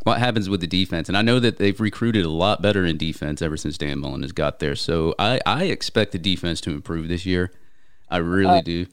[0.07, 1.09] what happens with the defense.
[1.09, 4.23] And I know that they've recruited a lot better in defense ever since Dan Mullen
[4.23, 4.77] has got there.
[4.77, 7.51] So I, I expect the defense to improve this year.
[8.09, 8.87] I really uh, do.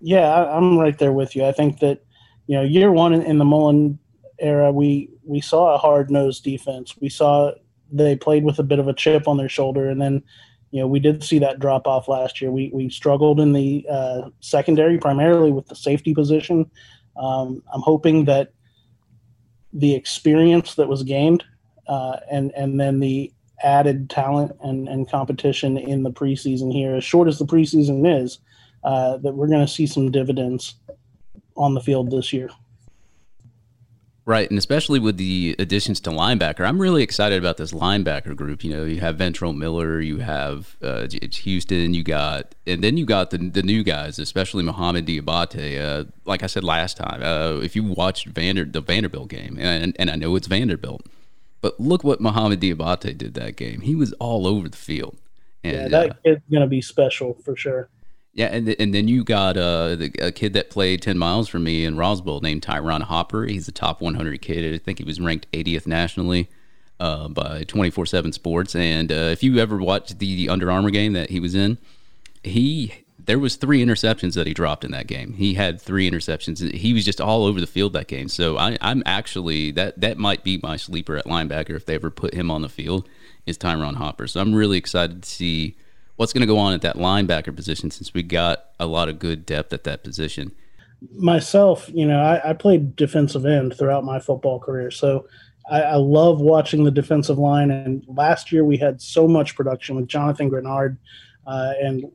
[0.00, 1.44] Yeah, I, am right there with you.
[1.44, 2.04] I think that
[2.46, 3.98] you know year one in, in the Mullen
[4.38, 6.94] era, we we saw a hard nosed defense.
[7.00, 7.52] We saw
[7.90, 10.22] they played with a bit of a chip on their shoulder, and then
[10.70, 12.50] you know we did see that drop off last year.
[12.50, 16.70] We we struggled in the uh, secondary primarily with the safety position.
[17.16, 18.52] Um, I'm hoping that
[19.72, 21.44] the experience that was gained
[21.88, 27.04] uh, and and then the added talent and, and competition in the preseason here, as
[27.04, 28.38] short as the preseason is,
[28.84, 30.74] uh, that we're going to see some dividends
[31.56, 32.50] on the field this year.
[34.28, 38.64] Right, and especially with the additions to linebacker, I'm really excited about this linebacker group.
[38.64, 43.06] You know, you have Ventrell Miller, you have uh, Houston, you got, and then you
[43.06, 45.80] got the the new guys, especially Mohamoud Diabate.
[45.80, 49.94] Uh, like I said last time, uh, if you watched Vander the Vanderbilt game, and
[49.96, 51.06] and I know it's Vanderbilt,
[51.60, 53.82] but look what Mohamoud Diabate did that game.
[53.82, 55.16] He was all over the field.
[55.62, 57.88] And, yeah, that uh, kid's gonna be special for sure.
[58.36, 61.64] Yeah, and and then you got uh, the, a kid that played ten miles from
[61.64, 63.46] me in Roswell named Ty'Ron Hopper.
[63.46, 64.74] He's a top 100 kid.
[64.74, 66.50] I think he was ranked 80th nationally
[67.00, 68.74] uh, by 24/7 Sports.
[68.74, 71.78] And uh, if you ever watched the, Under Armour game that he was in,
[72.44, 75.32] he there was three interceptions that he dropped in that game.
[75.32, 76.74] He had three interceptions.
[76.74, 78.28] He was just all over the field that game.
[78.28, 82.10] So I, am actually that that might be my sleeper at linebacker if they ever
[82.10, 83.08] put him on the field
[83.46, 84.26] is Ty'Ron Hopper.
[84.26, 85.76] So I'm really excited to see
[86.16, 89.18] what's going to go on at that linebacker position since we got a lot of
[89.18, 90.52] good depth at that position?
[91.12, 95.26] Myself, you know, I, I played defensive end throughout my football career, so
[95.70, 97.70] I, I, love watching the defensive line.
[97.70, 100.96] And last year we had so much production with Jonathan Greenard
[101.46, 102.10] uh, and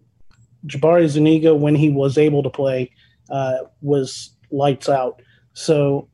[0.65, 2.91] Jabari Zuniga when he was able to play
[3.29, 5.21] uh, was lights out.
[5.53, 6.07] So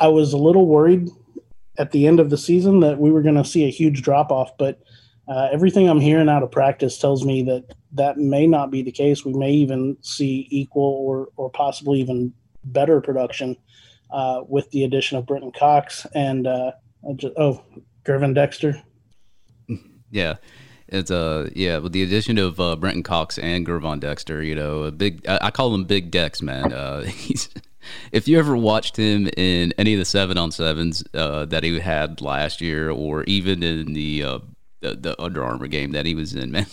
[0.00, 1.08] I was a little worried
[1.78, 4.30] at the end of the season that we were going to see a huge drop
[4.30, 4.82] off, but
[5.28, 8.92] uh, everything I'm hearing out of practice tells me that that may not be the
[8.92, 9.24] case.
[9.24, 12.32] We may even see equal or or possibly even
[12.64, 13.56] better production
[14.10, 16.72] uh, with the addition of Brenton Cox and uh,
[17.16, 17.62] just, oh
[18.04, 18.82] Gervon Dexter.
[20.14, 20.34] Yeah.
[20.88, 24.82] It's uh yeah with the addition of uh, Brenton Cox and Gervon Dexter, you know,
[24.82, 26.70] a big I, I call him Big Dex, man.
[26.70, 27.48] Uh, he's
[28.12, 31.80] if you ever watched him in any of the seven on sevens uh, that he
[31.80, 34.38] had last year, or even in the uh,
[34.82, 36.66] the, the Under Armour game that he was in, man.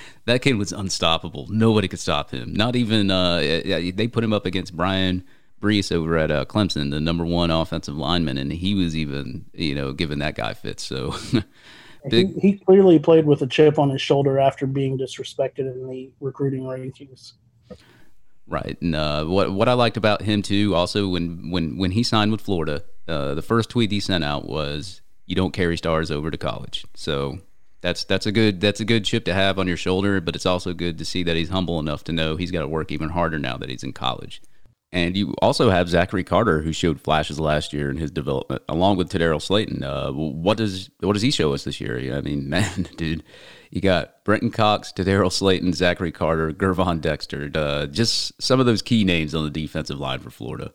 [0.24, 1.46] that kid was unstoppable.
[1.50, 2.54] Nobody could stop him.
[2.54, 5.24] Not even uh, they put him up against Bryan
[5.60, 9.74] Bresee over at uh, Clemson, the number one offensive lineman, and he was even you
[9.74, 10.82] know giving that guy fits.
[10.82, 11.14] So.
[12.08, 15.88] Big, he, he, clearly played with a chip on his shoulder after being disrespected in
[15.88, 17.32] the recruiting rankings.
[18.46, 22.04] Right, and uh, what what I liked about him too, also when when when he
[22.04, 26.12] signed with Florida, uh, the first tweet he sent out was, "You don't carry stars
[26.12, 27.40] over to college." So
[27.80, 30.20] that's that's a good that's a good chip to have on your shoulder.
[30.20, 32.68] But it's also good to see that he's humble enough to know he's got to
[32.68, 34.42] work even harder now that he's in college.
[34.92, 38.96] And you also have Zachary Carter, who showed flashes last year in his development, along
[38.96, 39.82] with Tedarrell Slayton.
[39.82, 42.16] Uh, what does what does he show us this year?
[42.16, 43.24] I mean, man, dude,
[43.70, 48.80] you got Brenton Cox, Tedarrell Slayton, Zachary Carter, Gervon Dexter, uh, just some of those
[48.80, 50.72] key names on the defensive line for Florida.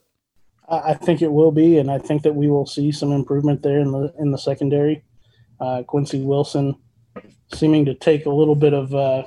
[0.69, 3.79] I think it will be, and I think that we will see some improvement there
[3.79, 5.03] in the in the secondary.
[5.59, 6.75] Uh, Quincy Wilson
[7.53, 9.23] seeming to take a little bit of uh,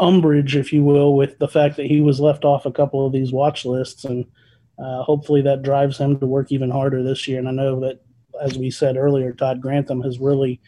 [0.00, 3.12] umbrage, if you will, with the fact that he was left off a couple of
[3.12, 4.04] these watch lists.
[4.04, 4.26] And
[4.78, 7.38] uh, hopefully that drives him to work even harder this year.
[7.38, 8.00] And I know that,
[8.40, 10.60] as we said earlier, Todd Grantham has really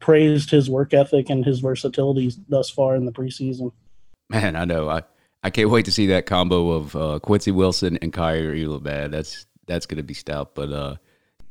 [0.00, 3.72] praised his work ethic and his versatility thus far in the preseason.
[4.30, 4.88] Man, I know.
[4.88, 5.02] I,
[5.42, 9.10] I can't wait to see that combo of uh, Quincy Wilson and Kaiir Elamad.
[9.10, 10.54] That's that's going to be stout.
[10.54, 10.96] But uh,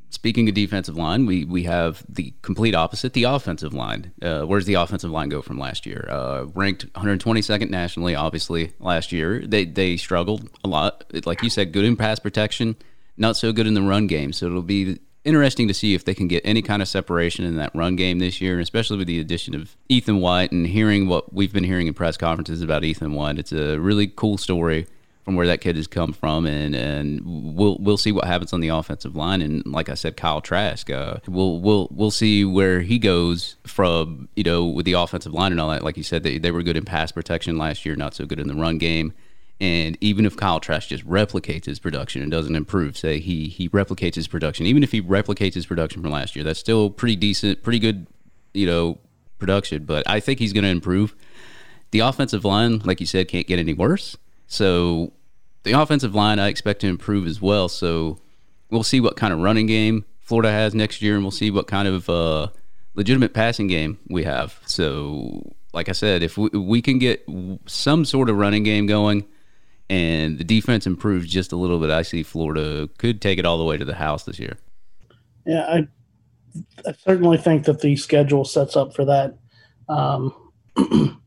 [0.10, 4.14] speaking of defensive line, we we have the complete opposite, the offensive line.
[4.22, 6.08] Uh, where's the offensive line go from last year?
[6.10, 9.46] Uh, ranked 122nd nationally, obviously last year.
[9.46, 11.04] They they struggled a lot.
[11.26, 12.76] Like you said, good in pass protection,
[13.18, 14.34] not so good in the run game.
[14.34, 17.58] So it'll be interesting to see if they can get any kind of separation in
[17.58, 21.08] that run game this year, and especially with the addition of Ethan White and hearing
[21.08, 23.38] what we've been hearing in press conferences about Ethan White.
[23.38, 24.88] It's a really cool story
[25.28, 28.62] from where that kid has come from, and and we'll we'll see what happens on
[28.62, 29.42] the offensive line.
[29.42, 34.30] And like I said, Kyle Trask, uh, we'll we'll we'll see where he goes from
[34.38, 35.84] you know with the offensive line and all that.
[35.84, 38.40] Like you said, they they were good in pass protection last year, not so good
[38.40, 39.12] in the run game.
[39.60, 43.68] And even if Kyle Trask just replicates his production and doesn't improve, say he he
[43.68, 47.18] replicates his production, even if he replicates his production from last year, that's still pretty
[47.18, 48.08] decent, pretty good,
[48.54, 48.98] you know,
[49.40, 49.84] production.
[49.84, 51.14] But I think he's going to improve.
[51.92, 54.16] The offensive line, like you said, can't get any worse.
[54.48, 55.12] So
[55.68, 57.70] the offensive line, I expect to improve as well.
[57.70, 58.20] So
[58.70, 61.68] we'll see what kind of running game Florida has next year, and we'll see what
[61.68, 62.48] kind of uh,
[62.96, 64.60] legitimate passing game we have.
[64.66, 67.26] So, like I said, if we, we can get
[67.66, 69.26] some sort of running game going
[69.90, 73.58] and the defense improves just a little bit, I see Florida could take it all
[73.58, 74.58] the way to the house this year.
[75.46, 75.88] Yeah, I,
[76.86, 79.38] I certainly think that the schedule sets up for that.
[79.88, 80.34] Um,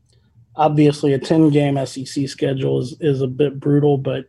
[0.55, 4.25] obviously a 10 game SEC schedule is, is a bit brutal, but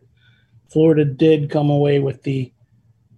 [0.71, 2.51] Florida did come away with the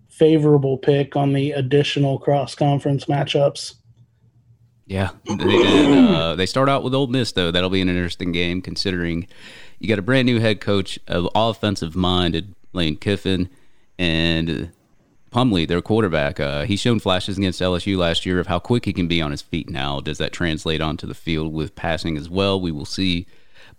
[0.10, 3.76] favorable pick on the additional cross conference matchups.
[4.86, 5.98] Yeah, they did.
[6.16, 7.52] Uh, they start out with Ole Miss though.
[7.52, 9.28] That'll be an interesting game considering
[9.80, 13.50] you got a brand new head coach, of offensive minded Lane Kiffin,
[13.98, 14.72] and
[15.36, 18.94] Plumlee, their quarterback, uh, he's shown flashes against LSU last year of how quick he
[18.94, 19.70] can be on his feet.
[19.70, 22.62] Now, does that translate onto the field with passing as well?
[22.62, 23.28] We will see.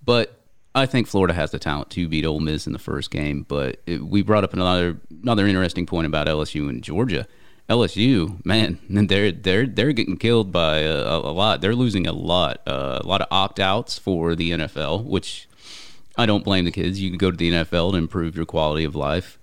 [0.04, 0.38] But
[0.74, 3.46] I think Florida has the talent to beat Ole Miss in the first game.
[3.48, 7.26] But it, we brought up another another interesting point about LSU and Georgia.
[7.70, 11.62] LSU, man, they're they're they're getting killed by a, a lot.
[11.62, 15.48] They're losing a lot, uh, a lot of opt outs for the NFL, which
[16.18, 17.00] I don't blame the kids.
[17.00, 19.38] You can go to the NFL to improve your quality of life,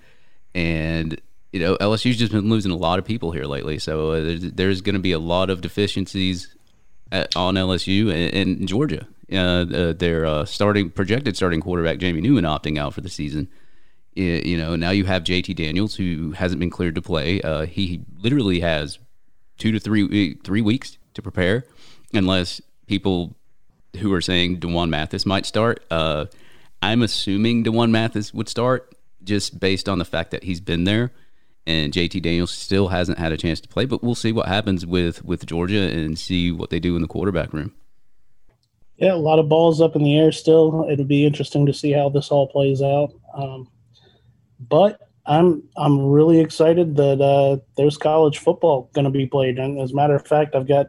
[0.54, 1.19] and
[1.54, 3.78] you know, LSU's just been losing a lot of people here lately.
[3.78, 6.54] So uh, there's, there's going to be a lot of deficiencies
[7.12, 9.08] at, on LSU and, and Georgia.
[9.32, 13.48] Uh, uh, their uh, starting projected starting quarterback Jamie Newman opting out for the season.
[14.16, 17.42] You know, now you have JT Daniels who hasn't been cleared to play.
[17.42, 19.00] Uh, he literally has
[19.58, 21.66] two to three three weeks to prepare,
[22.13, 23.36] unless people
[24.00, 25.84] who are saying D'Wan Mathis might start.
[25.89, 26.26] Uh,
[26.84, 31.12] I'm assuming D'Wan Mathis would start just based on the fact that he's been there
[31.65, 33.86] and JT Daniels still hasn't had a chance to play.
[33.86, 37.08] But we'll see what happens with with Georgia and see what they do in the
[37.08, 37.73] quarterback room.
[38.97, 40.88] Yeah, a lot of balls up in the air still.
[40.89, 43.13] It'll be interesting to see how this all plays out.
[43.36, 43.67] Um,
[44.60, 49.58] but I'm I'm really excited that uh, there's college football going to be played.
[49.58, 50.88] And as a matter of fact, I've got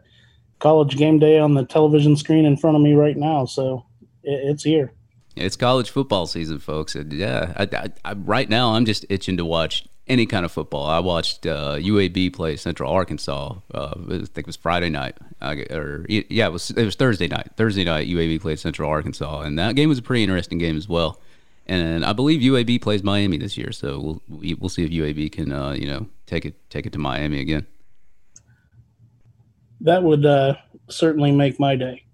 [0.59, 3.85] college game day on the television screen in front of me right now, so
[4.23, 4.93] it, it's here.
[5.37, 6.95] It's college football season, folks.
[6.95, 10.53] And yeah, I, I, I, right now I'm just itching to watch any kind of
[10.53, 10.87] football.
[10.87, 13.55] I watched uh, UAB play Central Arkansas.
[13.73, 17.51] Uh, I think it was Friday night, or yeah, it was it was Thursday night.
[17.57, 20.89] Thursday night, UAB played Central Arkansas, and that game was a pretty interesting game as
[20.89, 21.21] well.
[21.67, 25.53] And I believe UAB plays Miami this year, so we'll we'll see if UAB can
[25.53, 27.67] uh, you know take it take it to Miami again.
[29.81, 30.57] That would uh,
[30.89, 32.05] certainly make my day.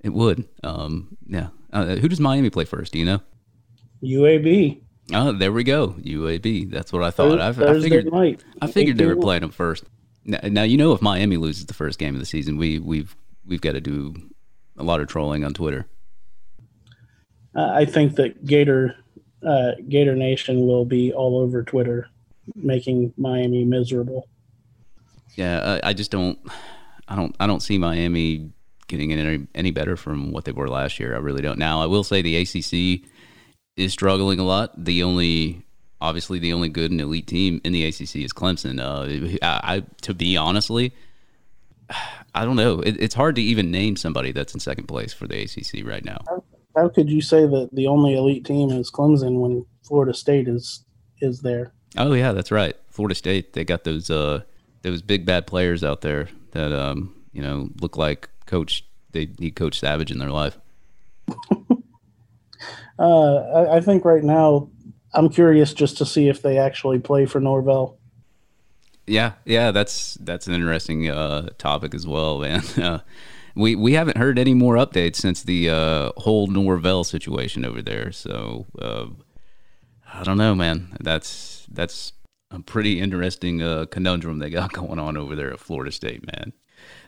[0.00, 0.46] It would.
[0.62, 1.48] Um, yeah.
[1.72, 2.92] Uh, who does Miami play first?
[2.92, 3.20] Do you know?
[4.02, 4.80] UAB.
[5.12, 5.88] Oh, there we go.
[6.00, 6.70] UAB.
[6.70, 7.40] That's what I thought.
[7.40, 8.12] I, I figured.
[8.12, 8.42] Night.
[8.60, 9.84] I figured they were playing them first.
[10.24, 13.14] Now, now, you know if Miami loses the first game of the season, we we've
[13.46, 14.14] we've got to do
[14.76, 15.86] a lot of trolling on Twitter.
[17.54, 18.96] I think that Gator
[19.46, 22.08] uh, Gator Nation will be all over Twitter,
[22.54, 24.28] making Miami miserable.
[25.36, 26.38] Yeah, I, I just don't.
[27.08, 27.34] I don't.
[27.38, 28.50] I don't see Miami
[28.88, 31.14] getting any any better from what they were last year.
[31.14, 31.58] I really don't.
[31.58, 33.08] Now, I will say the ACC
[33.76, 34.72] is struggling a lot.
[34.84, 35.64] The only,
[36.00, 38.80] obviously, the only good and elite team in the ACC is Clemson.
[38.80, 40.92] Uh, I, I, to be honestly,
[42.34, 42.80] I don't know.
[42.80, 46.04] It, it's hard to even name somebody that's in second place for the ACC right
[46.04, 46.18] now.
[46.26, 50.48] How, how could you say that the only elite team is Clemson when Florida State
[50.48, 50.84] is
[51.20, 51.72] is there?
[51.96, 52.76] Oh yeah, that's right.
[52.90, 53.54] Florida State.
[53.54, 54.42] They got those uh,
[54.82, 58.84] those big bad players out there that um, you know look like Coach.
[59.12, 60.58] They need Coach Savage in their life.
[62.98, 64.70] Uh, I, I, think right now,
[65.12, 67.98] I'm curious just to see if they actually play for Norvell.
[69.06, 72.62] Yeah, yeah, that's that's an interesting uh, topic as well, man.
[72.76, 73.00] Uh,
[73.54, 78.12] we we haven't heard any more updates since the uh, whole Norvell situation over there.
[78.12, 79.06] So uh,
[80.12, 80.96] I don't know, man.
[81.00, 82.12] That's that's
[82.50, 86.52] a pretty interesting uh, conundrum they got going on over there at Florida State, man.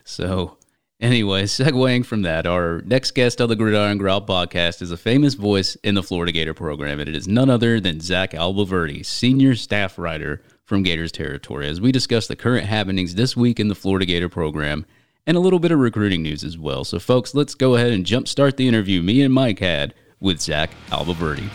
[0.03, 0.57] So
[0.99, 5.33] anyway, segueing from that, our next guest on the Gridiron Growl podcast is a famous
[5.33, 9.55] voice in the Florida Gator program, and it is none other than Zach Abolverdi, senior
[9.55, 13.75] staff writer from Gators territory, as we discuss the current happenings this week in the
[13.75, 14.85] Florida Gator program
[15.25, 16.83] and a little bit of recruiting news as well.
[16.83, 20.71] So, folks, let's go ahead and jumpstart the interview me and Mike had with Zach
[20.89, 21.49] Abolverdi.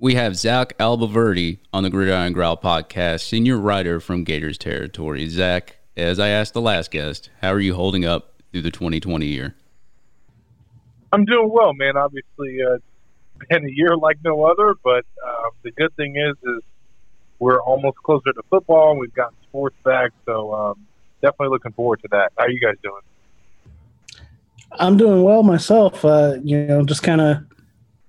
[0.00, 5.28] We have Zach Abolverdi on the Gridiron Growl podcast, senior writer from Gators territory.
[5.28, 9.26] Zach, as I asked the last guest, how are you holding up through the 2020
[9.26, 9.54] year?
[11.12, 11.98] I'm doing well, man.
[11.98, 12.78] Obviously, uh,
[13.50, 16.62] been a year like no other, but uh, the good thing is, is
[17.38, 18.96] we're almost closer to football.
[18.96, 20.86] We've got sports back, so um,
[21.20, 22.32] definitely looking forward to that.
[22.38, 23.02] How are you guys doing?
[24.72, 26.02] I'm doing well myself.
[26.06, 27.49] Uh, you know, just kind of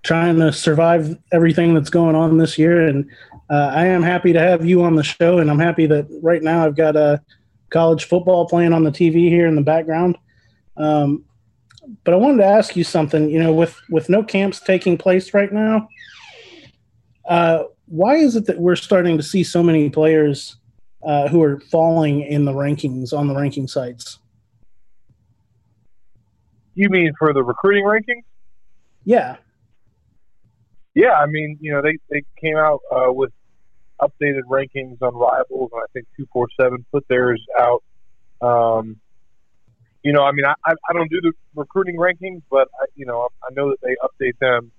[0.03, 3.09] trying to survive everything that's going on this year, and
[3.49, 5.39] uh, I am happy to have you on the show.
[5.39, 7.21] And I'm happy that right now I've got a
[7.69, 10.17] college football playing on the TV here in the background.
[10.77, 11.25] Um,
[12.03, 13.29] but I wanted to ask you something.
[13.29, 15.89] You know, with with no camps taking place right now,
[17.25, 20.55] uh, why is it that we're starting to see so many players
[21.03, 24.19] uh, who are falling in the rankings on the ranking sites?
[26.73, 28.23] You mean for the recruiting rankings?
[29.03, 29.37] Yeah.
[30.93, 33.31] Yeah, I mean, you know, they, they came out uh, with
[34.01, 37.83] updated rankings on rivals, and I think 247 put theirs out.
[38.41, 38.99] Um,
[40.03, 43.29] you know, I mean, I, I don't do the recruiting rankings, but, I, you know,
[43.43, 44.71] I know that they update them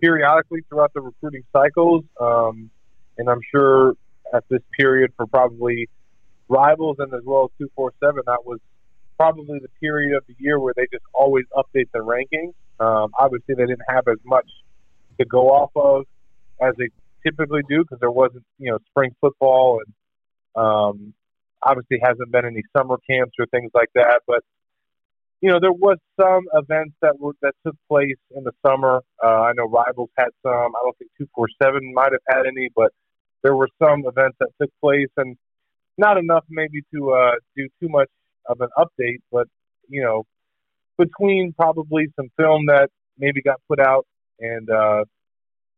[0.00, 2.04] periodically throughout the recruiting cycles.
[2.20, 2.70] Um,
[3.18, 3.94] and I'm sure
[4.32, 5.88] at this period for probably
[6.48, 8.60] rivals and as well as 247, that was
[9.18, 12.54] probably the period of the year where they just always update the rankings.
[12.78, 14.46] Um, obviously, they didn't have as much
[15.20, 16.04] to go off of
[16.60, 16.88] as they
[17.24, 19.94] typically do because there wasn't, you know, spring football and
[20.64, 21.14] um,
[21.62, 24.22] obviously hasn't been any summer camps or things like that.
[24.26, 24.42] But
[25.42, 29.02] you know, there was some events that were that took place in the summer.
[29.22, 30.52] Uh, I know Rivals had some.
[30.74, 32.92] I don't think two four seven might have had any, but
[33.42, 35.36] there were some events that took place, and
[35.98, 38.08] not enough maybe to uh, do too much
[38.46, 39.20] of an update.
[39.30, 39.46] But
[39.88, 40.24] you know,
[40.96, 42.88] between probably some film that
[43.18, 44.06] maybe got put out
[44.40, 45.04] and uh,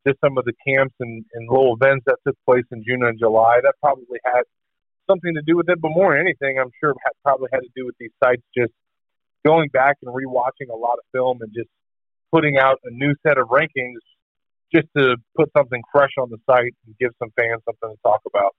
[0.07, 3.19] just some of the camps and, and little events that took place in June and
[3.19, 4.43] July, that probably had
[5.09, 5.81] something to do with it.
[5.81, 6.93] But more than anything, I'm sure
[7.23, 8.73] probably had to do with these sites just
[9.45, 11.69] going back and rewatching a lot of film and just
[12.31, 14.03] putting out a new set of rankings
[14.73, 18.21] just to put something fresh on the site and give some fans something to talk
[18.27, 18.55] about.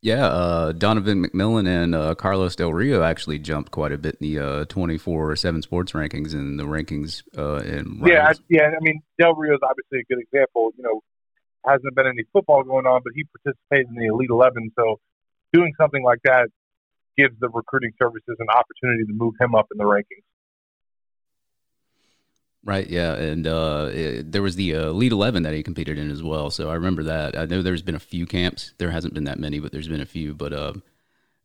[0.00, 4.34] Yeah, uh, Donovan McMillon and uh, Carlos Del Rio actually jumped quite a bit in
[4.34, 7.22] the uh, 24 7 sports rankings and the rankings.
[7.36, 8.68] Uh, in yeah, I, yeah.
[8.68, 10.70] I mean, Del Rio is obviously a good example.
[10.76, 11.00] You know,
[11.66, 14.70] hasn't been any football going on, but he participated in the Elite 11.
[14.78, 15.00] So
[15.52, 16.48] doing something like that
[17.16, 20.27] gives the recruiting services an opportunity to move him up in the rankings.
[22.64, 26.10] Right, yeah, and uh, it, there was the uh, Elite Eleven that he competed in
[26.10, 26.50] as well.
[26.50, 27.38] So I remember that.
[27.38, 28.74] I know there's been a few camps.
[28.78, 30.34] There hasn't been that many, but there's been a few.
[30.34, 30.74] But uh,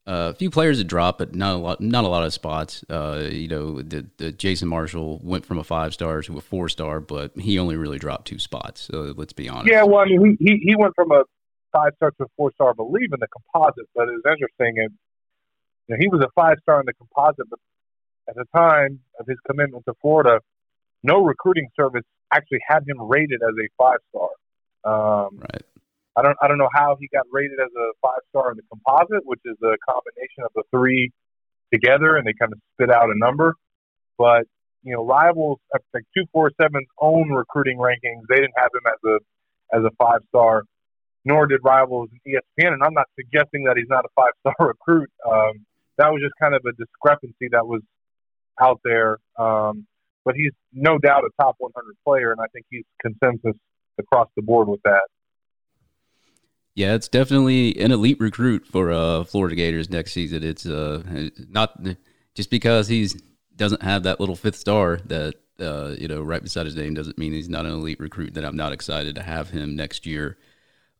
[0.05, 1.79] a few players had dropped, but not a lot.
[1.79, 2.83] Not a lot of spots.
[2.89, 6.67] Uh, you know, the, the, Jason Marshall went from a five star to a four
[6.67, 8.81] star, but he only really dropped two spots.
[8.81, 9.71] So let's be honest.
[9.71, 11.23] Yeah, well, I mean, he he, he went from a
[11.71, 13.87] five star to a four star, I believe, in the composite.
[13.95, 14.79] But it was interesting.
[14.79, 14.91] And
[15.87, 17.59] you know, he was a five star in the composite, but
[18.27, 20.39] at the time of his commitment to Florida,
[21.03, 24.29] no recruiting service actually had him rated as a five star.
[24.85, 25.63] Um, right.
[26.15, 28.63] I don't I don't know how he got rated as a five star in the
[28.69, 31.11] composite, which is a combination of the three
[31.71, 33.55] together, and they kind of spit out a number.
[34.17, 34.45] But
[34.83, 35.59] you know, rivals
[35.93, 39.91] like two four seven's own recruiting rankings, they didn't have him as a as a
[39.97, 40.63] five star,
[41.25, 42.73] nor did rivals and ESPN.
[42.73, 45.09] And I'm not suggesting that he's not a five star recruit.
[45.25, 45.65] Um,
[45.97, 47.81] that was just kind of a discrepancy that was
[48.61, 49.17] out there.
[49.37, 49.87] Um,
[50.25, 53.59] but he's no doubt a top 100 player, and I think he's consensus
[53.99, 55.03] across the board with that.
[56.75, 60.43] Yeah, it's definitely an elite recruit for uh, Florida Gators next season.
[60.43, 61.79] It's uh, not
[62.33, 63.21] just because he's
[63.55, 67.19] doesn't have that little fifth star that uh, you know right beside his name doesn't
[67.19, 68.33] mean he's not an elite recruit.
[68.33, 70.37] That I'm not excited to have him next year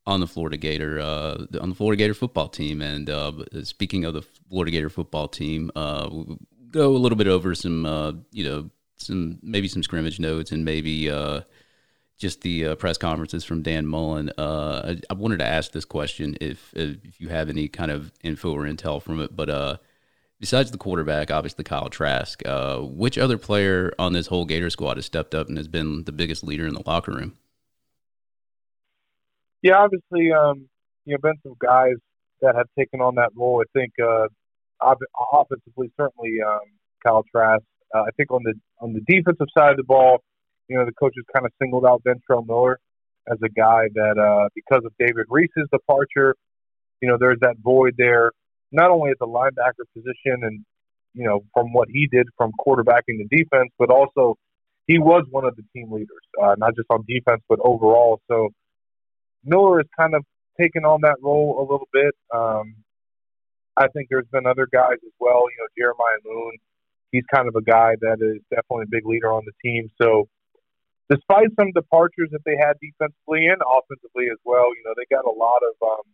[0.05, 2.81] on the Florida Gator uh, on the Florida Gator football team.
[2.81, 3.31] And uh,
[3.63, 6.09] speaking of the Florida Gator football team, uh,
[6.69, 10.65] go a little bit over some, uh, you know, some maybe some scrimmage notes and
[10.65, 11.41] maybe uh,
[12.17, 14.31] just the uh, press conferences from Dan Mullen.
[14.37, 18.11] Uh, I, I, wanted to ask this question if if you have any kind of
[18.23, 19.77] info or intel from it, but uh,
[20.39, 24.97] besides the quarterback, obviously Kyle Trask, uh, which other player on this whole Gator squad
[24.97, 27.33] has stepped up and has been the biggest leader in the locker room?
[29.61, 30.67] Yeah, obviously, um,
[31.05, 31.95] you know, been some guys
[32.41, 33.63] that have taken on that role.
[33.63, 33.93] I think
[35.33, 36.59] offensively, certainly um,
[37.05, 37.63] Kyle Trask.
[37.93, 38.53] Uh, I think on the
[38.83, 40.21] on the defensive side of the ball,
[40.67, 42.79] you know, the coaches kind of singled out Ventrell Miller
[43.31, 46.35] as a guy that, uh, because of David Reese's departure,
[47.01, 48.31] you know, there's that void there,
[48.71, 50.65] not only at the linebacker position and,
[51.13, 54.35] you know, from what he did from quarterbacking the defense, but also
[54.87, 58.19] he was one of the team leaders, uh, not just on defense, but overall.
[58.27, 58.49] So
[59.45, 60.25] Miller has kind of
[60.59, 62.13] taken on that role a little bit.
[62.33, 62.75] Um,
[63.77, 65.45] I think there's been other guys as well.
[65.49, 66.57] You know, Jeremiah Moon,
[67.13, 69.89] he's kind of a guy that is definitely a big leader on the team.
[70.01, 70.27] So,
[71.09, 75.23] despite some departures that they had defensively and offensively as well, you know, they got
[75.23, 76.05] a lot of um,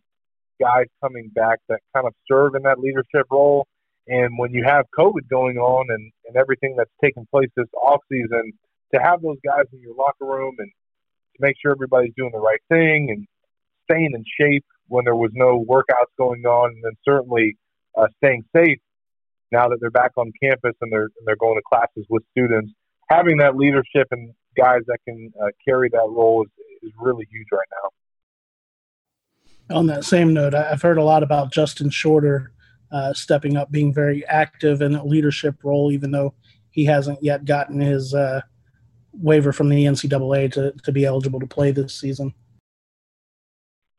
[0.60, 3.66] guys coming back that kind of serve in that leadership role.
[4.06, 8.00] And when you have COVID going on and, and everything that's taken place this off
[8.12, 8.52] season,
[8.94, 12.38] to have those guys in your locker room and to make sure everybody's doing the
[12.38, 13.26] right thing and
[13.84, 17.56] staying in shape when there was no workouts going on, and then certainly
[17.96, 18.80] uh, staying safe
[19.52, 22.72] now that they're back on campus and they're and they're going to classes with students.
[23.08, 26.50] Having that leadership and guys that can uh, carry that role is,
[26.82, 29.76] is really huge right now.
[29.76, 32.52] On that same note, I've heard a lot about Justin Shorter
[32.92, 36.34] uh, stepping up, being very active in a leadership role, even though
[36.70, 38.40] he hasn't yet gotten his uh,
[39.12, 42.34] waiver from the NCAA to, to be eligible to play this season.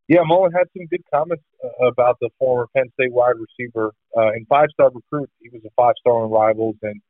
[0.08, 1.44] Yeah, Mullen had some good comments
[1.82, 5.30] about the former Penn State wide receiver uh, and five-star recruit.
[5.40, 7.02] He was a five-star on Rivals, and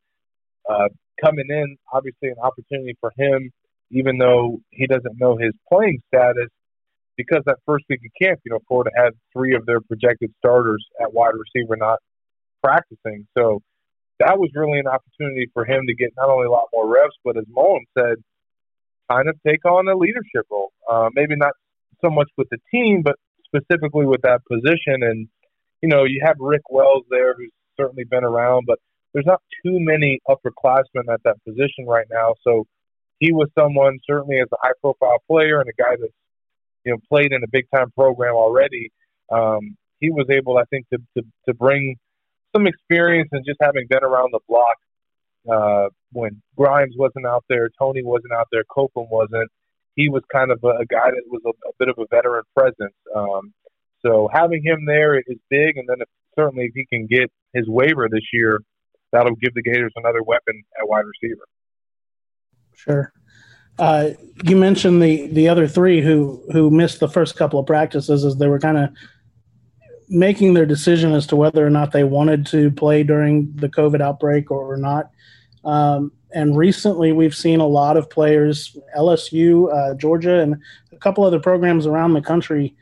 [0.69, 0.89] uh,
[1.23, 3.51] coming in, obviously an opportunity for him,
[3.91, 6.49] even though he doesn't know his playing status,
[7.17, 10.85] because that first week of camp, you know, Florida had three of their projected starters
[11.01, 11.99] at wide receiver not
[12.63, 13.27] practicing.
[13.37, 13.61] So
[14.19, 17.15] that was really an opportunity for him to get not only a lot more reps,
[17.23, 18.15] but as Mullen said,
[19.09, 20.71] kind of take on a leadership role.
[20.89, 21.53] Uh, maybe not
[22.01, 23.15] so much with the team, but
[23.53, 25.03] specifically with that position.
[25.03, 25.27] And,
[25.81, 28.79] you know, you have Rick Wells there, who's certainly been around, but
[29.13, 32.35] there's not too many upperclassmen at that position right now.
[32.43, 32.65] So
[33.19, 36.13] he was someone, certainly as a high profile player and a guy that's,
[36.85, 38.91] you know, played in a big time program already.
[39.31, 41.97] Um, he was able, I think, to, to, to bring
[42.55, 44.77] some experience and just having been around the block
[45.49, 49.49] uh, when Grimes wasn't out there, Toney wasn't out there, Copeland wasn't
[49.95, 52.43] he was kind of a, a guy that was a, a, bit of a veteran
[52.55, 52.95] presence.
[53.15, 53.53] Um,
[54.05, 57.67] so having him there is big, and then if, certainly if he can get his
[57.67, 58.61] waiver this year,
[59.11, 61.43] that'll give the Gators another weapon at wide receiver.
[62.73, 63.13] Sure.
[63.79, 64.11] Uh,
[64.43, 68.35] you mentioned the the other three who who missed the first couple of practices as
[68.37, 68.89] they were kind of
[70.11, 74.01] making their decision as to whether or not they wanted to play during the COVID
[74.01, 75.09] outbreak or, not.
[75.63, 80.55] Um, and recently we've seen a lot of players, LSU, uh, Georgia, and
[80.91, 82.75] a couple other programs around the country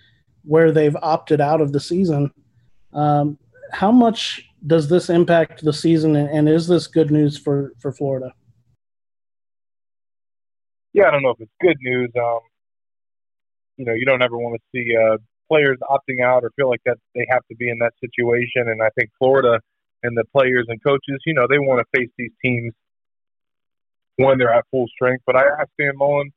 [0.43, 2.31] where they've opted out of the season.
[2.93, 3.37] Um,
[3.71, 8.33] how much does this impact the season, and is this good news for, for Florida?
[10.93, 12.09] Yeah, I don't know if it's good news.
[12.17, 12.39] Um,
[13.77, 16.81] you know, you don't ever want to see uh, players opting out or feel like
[16.85, 18.67] that they have to be in that situation.
[18.67, 19.59] And I think Florida
[20.03, 22.73] and the players and coaches, you know, they want to face these teams
[24.19, 25.23] when they're at full strength.
[25.25, 26.31] But I asked Dan Mullen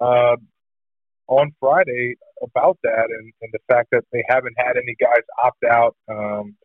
[0.00, 0.36] uh,
[1.28, 5.64] on Friday about that and, and the fact that they haven't had any guys opt
[5.64, 5.96] out.
[6.08, 6.56] Um,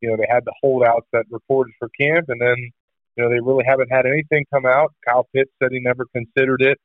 [0.00, 2.56] you know, they had the holdouts that reported for camp, and then
[3.16, 4.92] you know they really haven't had anything come out.
[5.06, 6.78] Kyle Pitts said he never considered it.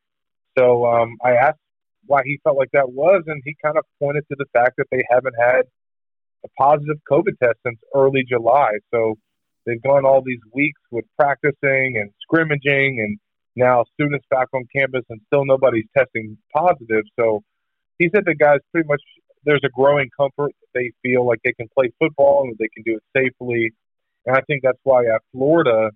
[0.57, 1.59] So um, I asked
[2.05, 4.85] why he felt like that was, and he kind of pointed to the fact that
[4.91, 5.63] they haven't had
[6.45, 8.77] a positive COVID test since early July.
[8.91, 9.17] So
[9.65, 13.19] they've gone all these weeks with practicing and scrimmaging and
[13.55, 17.03] now students back on campus and still nobody's testing positive.
[17.19, 17.43] So
[17.97, 19.01] he said the guys pretty much
[19.43, 22.83] there's a growing comfort that they feel like they can play football and they can
[22.83, 23.73] do it safely.
[24.25, 25.91] And I think that's why at Florida,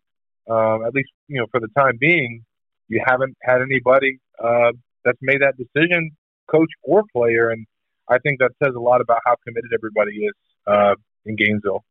[0.50, 2.44] um, at least you know for the time being,
[2.88, 4.72] you haven't had anybody uh,
[5.04, 6.12] that's made that decision,
[6.48, 7.50] coach or player.
[7.50, 7.66] And
[8.10, 10.34] I think that says a lot about how committed everybody is
[10.68, 10.96] uh,
[11.26, 11.84] in Gainesville.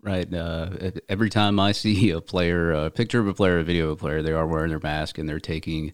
[0.00, 0.32] Right.
[0.32, 3.92] Uh, every time I see a player, a picture of a player, a video of
[3.92, 5.92] a player, they are wearing their mask and they're taking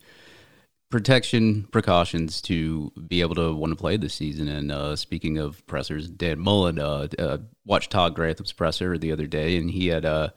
[0.91, 4.47] protection precautions to be able to want to play this season.
[4.47, 9.27] And uh, speaking of pressers, Dan Mullen uh, uh, watched Todd Grantham's presser the other
[9.27, 10.29] day, and he had uh,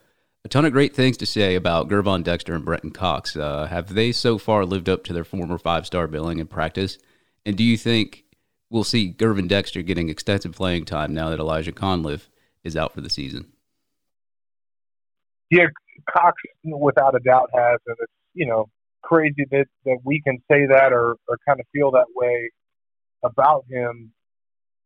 [0.43, 3.35] a ton of great things to say about Gervon Dexter and Brenton Cox.
[3.35, 6.97] Uh, have they so far lived up to their former five star billing in practice?
[7.45, 8.23] And do you think
[8.69, 12.29] we'll see Gervon Dexter getting extensive playing time now that Elijah Conliffe
[12.63, 13.51] is out for the season?
[15.49, 15.65] Yeah,
[16.09, 18.69] Cox, without a doubt, has, and it's you know
[19.01, 22.51] crazy that that we can say that or or kind of feel that way
[23.23, 24.11] about him,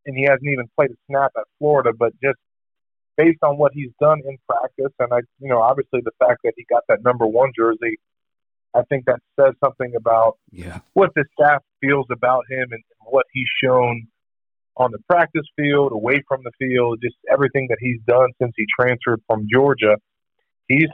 [0.05, 2.38] and he hasn't even played a snap at Florida, but just
[3.18, 6.53] based on what he's done in practice, and I, you know, obviously the fact that
[6.55, 7.99] he got that number one jersey,
[8.74, 10.80] I think that says something about yeah.
[10.93, 14.07] what the staff feels about him and what he's shown
[14.78, 18.66] on the practice field, away from the field, just everything that he's done since he
[18.80, 19.97] transferred from Georgia.
[20.72, 20.90] He's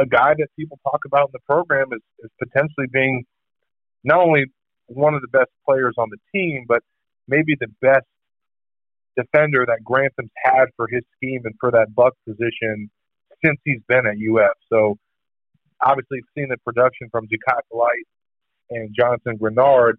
[0.00, 3.24] a guy that people talk about in the program as, as potentially being
[4.04, 4.46] not only
[4.86, 6.82] one of the best players on the team, but
[7.28, 8.06] maybe the best
[9.16, 12.90] defender that Grantham's had for his scheme and for that buck position
[13.44, 14.52] since he's been at UF.
[14.70, 14.96] So
[15.82, 18.06] obviously seeing the production from Jachai Polite
[18.70, 19.94] and Jonathan Greenard,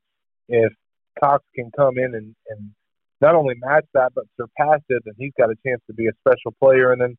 [0.49, 0.73] if
[1.19, 2.71] Cox can come in and, and
[3.21, 6.11] not only match that but surpass it, then he's got a chance to be a
[6.19, 6.91] special player.
[6.91, 7.17] And then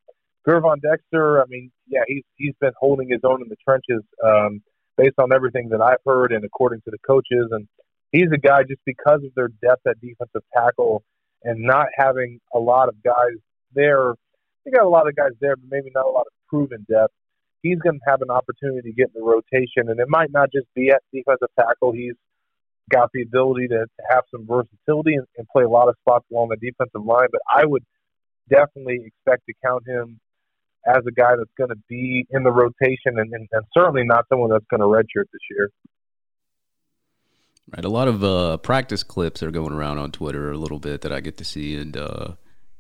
[0.49, 4.63] Gervon Dexter, I mean, yeah, he's he's been holding his own in the trenches um,
[4.97, 7.49] based on everything that I've heard and according to the coaches.
[7.51, 7.69] And
[8.13, 11.03] he's a guy just because of their depth at defensive tackle
[11.45, 13.37] and not having a lot of guys
[13.75, 14.15] there.
[14.65, 17.13] They got a lot of guys there, but maybe not a lot of proven depth.
[17.63, 20.51] He's going to have an opportunity to get in the rotation, and it might not
[20.53, 21.93] just be at defensive tackle.
[21.93, 22.15] He's
[22.89, 26.25] got the ability to, to have some versatility and, and play a lot of spots
[26.33, 27.29] along the defensive line.
[27.31, 27.85] But I would
[28.49, 30.21] definitely expect to count him
[30.87, 34.25] as a guy that's going to be in the rotation and, and, and certainly not
[34.29, 35.71] someone that's going to redshirt this year.
[37.75, 41.03] Right, a lot of uh, practice clips are going around on Twitter a little bit
[41.03, 42.29] that I get to see, and uh,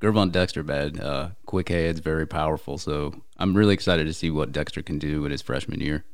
[0.00, 2.78] Gervon Dexter, bad, uh, quick heads, very powerful.
[2.78, 6.04] So I'm really excited to see what Dexter can do in his freshman year.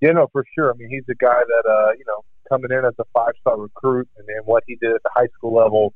[0.00, 0.72] Yeah, no, for sure.
[0.72, 3.58] I mean, he's a guy that uh, you know coming in as a five star
[3.58, 5.94] recruit, and then what he did at the high school level,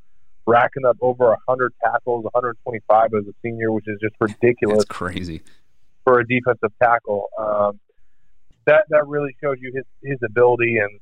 [0.48, 4.82] racking up over 100 tackles, 125 as a senior, which is just ridiculous.
[4.82, 5.42] It's crazy
[6.04, 7.28] for a defensive tackle.
[7.38, 7.78] Um,
[8.66, 11.00] that that really shows you his his ability and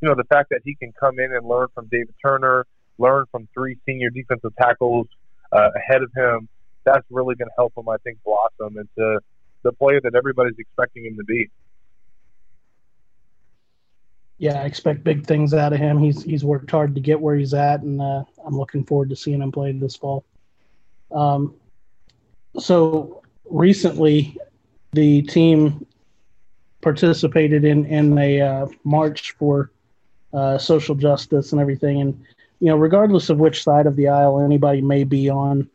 [0.00, 2.66] you know the fact that he can come in and learn from David Turner,
[2.98, 5.06] learn from three senior defensive tackles
[5.52, 6.48] uh, ahead of him.
[6.84, 9.20] That's really going to help him, I think, blossom into
[9.62, 11.48] the player that everybody's expecting him to be.
[14.38, 15.98] Yeah, I expect big things out of him.
[15.98, 19.16] He's he's worked hard to get where he's at, and uh, I'm looking forward to
[19.16, 20.24] seeing him play this fall.
[21.10, 21.54] Um,
[22.58, 24.36] so recently,
[24.92, 25.84] the team
[26.80, 29.72] participated in in a uh, march for
[30.32, 32.00] uh, social justice and everything.
[32.00, 32.24] And
[32.60, 35.68] you know, regardless of which side of the aisle anybody may be on,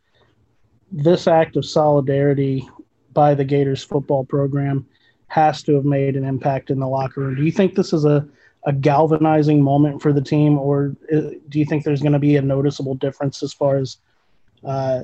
[0.91, 2.67] this act of solidarity
[3.13, 4.87] by the Gators football program
[5.27, 7.35] has to have made an impact in the locker room.
[7.35, 8.27] Do you think this is a
[8.65, 12.37] a galvanizing moment for the team, or uh, do you think there's going to be
[12.37, 13.97] a noticeable difference as far as
[14.63, 15.03] uh,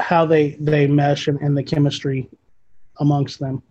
[0.00, 2.28] how they they mesh and, and the chemistry
[2.98, 3.62] amongst them?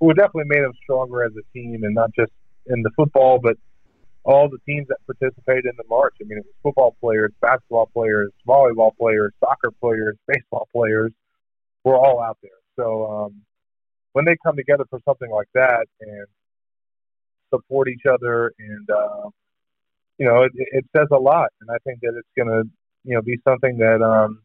[0.00, 2.32] who definitely made them stronger as a team, and not just
[2.66, 3.56] in the football, but
[4.24, 6.14] all the teams that participated in the march.
[6.20, 11.12] I mean, it was football players, basketball players, volleyball players, soccer players, baseball players.
[11.84, 12.50] We're all out there.
[12.76, 13.42] So um,
[14.12, 16.26] when they come together for something like that and
[17.50, 19.28] support each other, and uh,
[20.18, 21.48] you know, it, it says a lot.
[21.60, 22.68] And I think that it's going to,
[23.04, 24.40] you know, be something that um,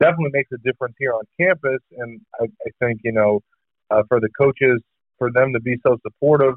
[0.00, 1.80] definitely makes a difference here on campus.
[1.98, 3.40] And I, I think, you know,
[3.90, 4.80] uh, for the coaches,
[5.18, 6.54] for them to be so supportive,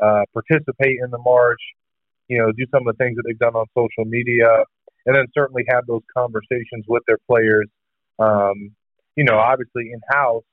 [0.00, 1.60] uh, participate in the march,
[2.28, 4.64] you know, do some of the things that they've done on social media,
[5.06, 7.68] and then certainly have those conversations with their players.
[8.18, 8.72] Um,
[9.16, 10.44] you know, obviously in house,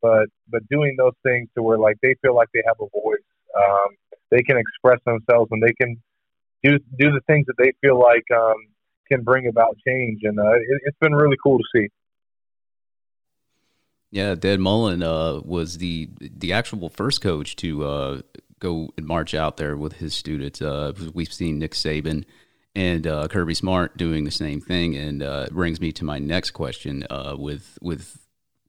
[0.00, 3.18] but but doing those things to where like they feel like they have a voice,
[3.56, 3.88] um,
[4.30, 6.00] they can express themselves, and they can
[6.62, 8.56] do do the things that they feel like um,
[9.10, 10.20] can bring about change.
[10.22, 11.88] And uh, it, it's been really cool to see.
[14.10, 18.20] Yeah, Dan Mullen uh, was the the actual first coach to uh,
[18.58, 20.62] go and march out there with his students.
[20.62, 22.24] Uh, we've seen Nick Saban
[22.74, 26.18] and uh, Kirby Smart doing the same thing, and uh, it brings me to my
[26.18, 27.06] next question:
[27.36, 28.18] with with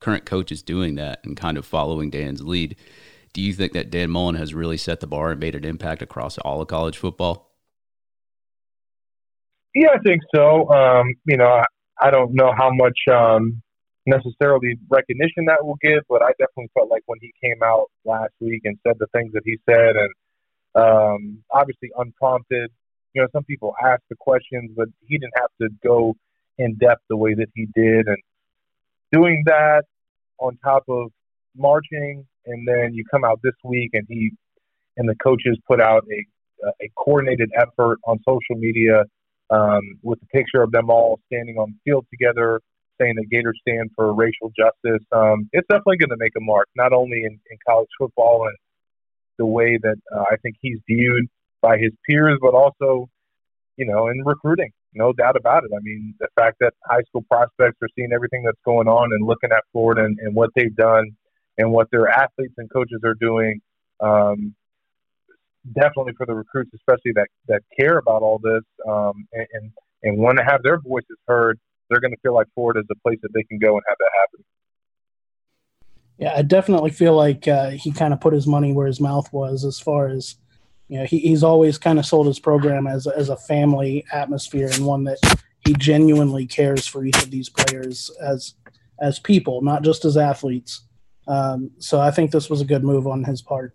[0.02, 2.76] current coaches doing that and kind of following Dan's lead,
[3.34, 6.02] do you think that Dan Mullen has really set the bar and made an impact
[6.02, 7.52] across all of college football?
[9.76, 10.68] Yeah, I think so.
[10.70, 11.64] Um, you know, I,
[12.02, 12.98] I don't know how much.
[13.12, 13.62] Um,
[14.10, 18.34] necessarily recognition that will give, but I definitely felt like when he came out last
[18.40, 20.12] week and said the things that he said, and
[20.76, 22.72] um, obviously unprompted.
[23.14, 26.16] You know, some people asked the questions, but he didn't have to go
[26.58, 28.18] in depth the way that he did, and
[29.12, 29.84] doing that
[30.40, 31.12] on top of
[31.56, 34.32] marching, and then you come out this week and he
[34.98, 36.26] and the coaches put out a
[36.82, 39.04] a coordinated effort on social media
[39.50, 42.60] um, with a picture of them all standing on the field together,
[43.00, 45.06] saying that Gators stand for racial justice.
[45.12, 48.58] Um, it's definitely going to make a mark, not only in, in college football and
[49.38, 51.28] the way that uh, I think he's viewed
[51.62, 53.10] by his peers, but also,
[53.78, 54.72] you know, in recruiting.
[54.94, 55.72] No doubt about it.
[55.74, 59.26] I mean, the fact that high school prospects are seeing everything that's going on and
[59.26, 61.16] looking at Florida and, and what they've done
[61.60, 63.62] and what their athletes and coaches are doing.
[64.00, 64.56] Um,
[65.74, 69.72] definitely for the recruits, especially that, that care about all this um, and,
[70.04, 72.96] and, want to have their voices heard, they're going to feel like Florida is a
[73.06, 74.46] place that they can go and have that happen.
[76.18, 79.32] Yeah, I definitely feel like uh, he kind of put his money where his mouth
[79.34, 80.36] was as far as,
[80.88, 84.70] you know, he, he's always kind of sold his program as, as a family atmosphere
[84.74, 85.20] and one that
[85.66, 88.54] he genuinely cares for each of these players as
[89.02, 90.82] as people, not just as athletes.
[91.30, 93.72] Um, so I think this was a good move on his part.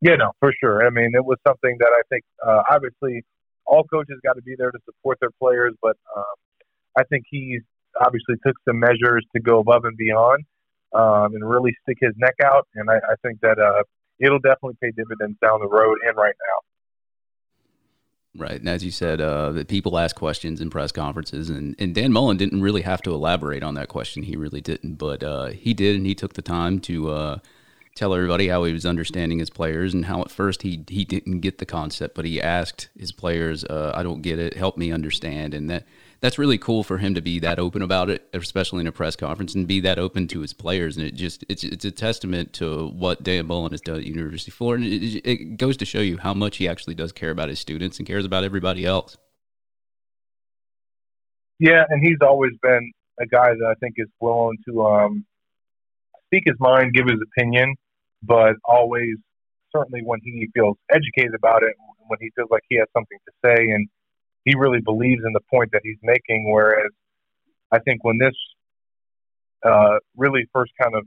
[0.00, 0.86] Yeah, no, for sure.
[0.86, 3.22] I mean, it was something that I think uh, obviously
[3.66, 6.34] all coaches got to be there to support their players, but um,
[6.96, 7.62] I think he's
[8.00, 10.44] obviously took some measures to go above and beyond
[10.94, 12.66] um, and really stick his neck out.
[12.74, 13.82] And I, I think that uh,
[14.18, 16.73] it'll definitely pay dividends down the road and right now.
[18.36, 18.58] Right.
[18.58, 22.12] And as you said, uh, that people ask questions in press conferences, and, and Dan
[22.12, 24.24] Mullen didn't really have to elaborate on that question.
[24.24, 27.38] He really didn't, but uh, he did, and he took the time to uh,
[27.94, 31.40] tell everybody how he was understanding his players and how at first he he didn't
[31.40, 34.56] get the concept, but he asked his players, uh, "I don't get it.
[34.56, 35.86] Help me understand." And that
[36.24, 39.14] that's really cool for him to be that open about it, especially in a press
[39.14, 40.96] conference, and be that open to his players.
[40.96, 44.50] And it just it's it's a testament to what Dan Mullen has done at University
[44.50, 44.84] of Florida.
[44.84, 47.58] And it, it goes to show you how much he actually does care about his
[47.58, 49.18] students and cares about everybody else.
[51.58, 55.26] Yeah, and he's always been a guy that I think is willing to um,
[56.24, 57.74] speak his mind, give his opinion,
[58.22, 59.16] but always
[59.76, 61.74] certainly when he feels educated about it,
[62.06, 63.86] when he feels like he has something to say and
[64.44, 66.50] he really believes in the point that he's making.
[66.50, 66.90] Whereas
[67.70, 68.34] I think when this
[69.64, 71.06] uh, really first kind of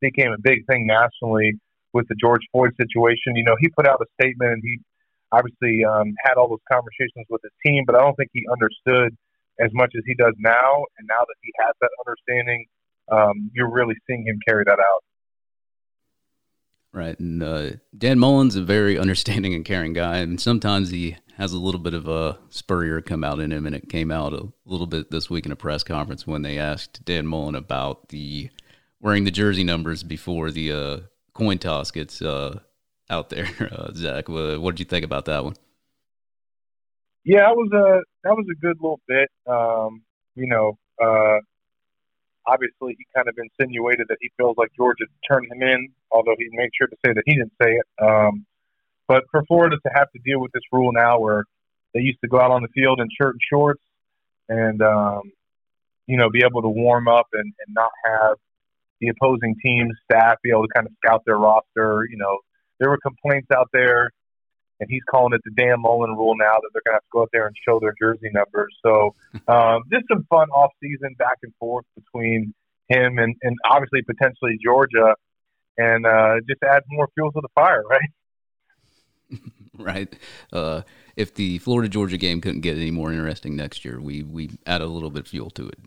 [0.00, 1.52] became a big thing nationally
[1.92, 4.78] with the George Floyd situation, you know, he put out a statement and he
[5.30, 9.16] obviously um, had all those conversations with his team, but I don't think he understood
[9.60, 10.84] as much as he does now.
[10.98, 12.66] And now that he has that understanding,
[13.10, 15.02] um, you're really seeing him carry that out.
[16.92, 17.18] Right.
[17.18, 20.18] And uh, Dan Mullen's a very understanding and caring guy.
[20.18, 23.66] And sometimes he has a little bit of a spurrier come out in him.
[23.66, 26.58] And it came out a little bit this week in a press conference when they
[26.58, 28.50] asked Dan Mullen about the
[29.00, 30.98] wearing the jersey numbers before the uh,
[31.34, 32.60] coin toss gets uh,
[33.10, 33.48] out there.
[33.72, 35.54] Uh, Zach, what did you think about that one?
[37.24, 39.28] Yeah, that was a that was a good little bit.
[39.46, 40.02] Um,
[40.34, 41.38] you know, uh,
[42.46, 46.48] obviously he kind of insinuated that he feels like Georgia turned him in, although he
[46.52, 47.86] made sure to say that he didn't say it.
[48.04, 48.46] Um,
[49.12, 51.44] but for Florida to have to deal with this rule now where
[51.92, 53.82] they used to go out on the field in shirt and shorts
[54.48, 55.20] and, um,
[56.06, 58.38] you know, be able to warm up and, and not have
[59.02, 62.08] the opposing team's staff be able to kind of scout their roster.
[62.08, 62.38] You know,
[62.80, 64.12] there were complaints out there,
[64.80, 67.12] and he's calling it the Dan Mullen rule now that they're going to have to
[67.12, 68.74] go out there and show their jersey numbers.
[68.82, 69.14] So
[69.46, 72.54] um, just some fun off season back and forth between
[72.88, 75.16] him and, and obviously potentially Georgia,
[75.76, 78.08] and uh, just add more fuel to the fire, right?
[79.78, 80.14] right.
[80.52, 80.82] Uh,
[81.16, 84.80] if the Florida Georgia game couldn't get any more interesting next year, we we add
[84.80, 85.78] a little bit of fuel to it.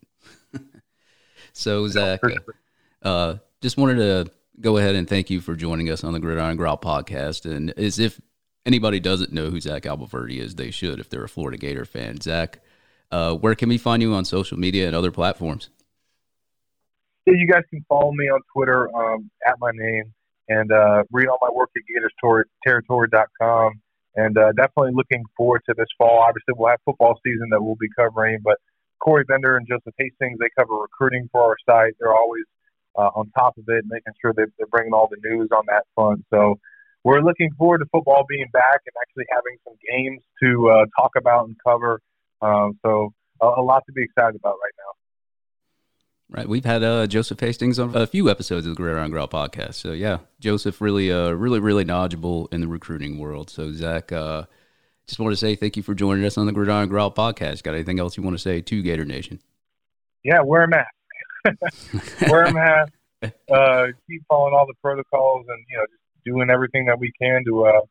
[1.53, 2.21] so Zach,
[3.01, 6.57] uh, just wanted to go ahead and thank you for joining us on the Gridiron
[6.57, 7.49] Growl podcast.
[7.49, 8.19] And as if
[8.65, 12.21] anybody doesn't know who Zach Abolverdi is, they should if they're a Florida Gator fan.
[12.21, 12.59] Zach,
[13.11, 15.69] uh, where can we find you on social media and other platforms?
[17.25, 20.13] Yeah, you guys can follow me on Twitter um, at my name
[20.47, 23.73] and uh, read all my work at GatorsTerritory.com.
[24.17, 26.23] And uh, definitely looking forward to this fall.
[26.25, 28.57] Obviously, we'll have football season that we'll be covering, but
[28.99, 31.93] Corey Bender and Joseph Hastings, they cover recruiting for our site.
[31.99, 32.45] They're always
[32.97, 35.83] uh, on top of it, making sure that they're bringing all the news on that
[35.95, 36.25] front.
[36.33, 36.59] So
[37.03, 41.11] we're looking forward to football being back and actually having some games to uh, talk
[41.17, 41.99] about and cover.
[42.41, 44.94] Um, so a, a lot to be excited about right now.
[46.27, 49.75] Right, we've had uh, Joseph Hastings on a few episodes of the Gridiron Growl podcast.
[49.75, 53.51] So yeah, Joseph really, uh, really, really knowledgeable in the recruiting world.
[53.51, 54.45] So Zach, uh,
[55.05, 57.61] just want to say thank you for joining us on the Gridiron Growl podcast.
[57.61, 59.39] Got anything else you want to say to Gator Nation?
[60.23, 60.89] Yeah, wear a mask.
[62.29, 62.93] wear a mask.
[63.21, 67.43] Uh, keep following all the protocols, and you know, just doing everything that we can
[67.45, 67.81] to, uh,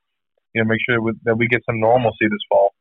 [0.55, 2.74] you know, make sure that we, that we get some normalcy this fall.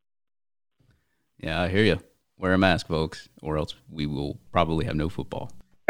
[1.37, 1.99] Yeah, I hear you.
[2.37, 5.51] Wear a mask, folks, or else we will probably have no football.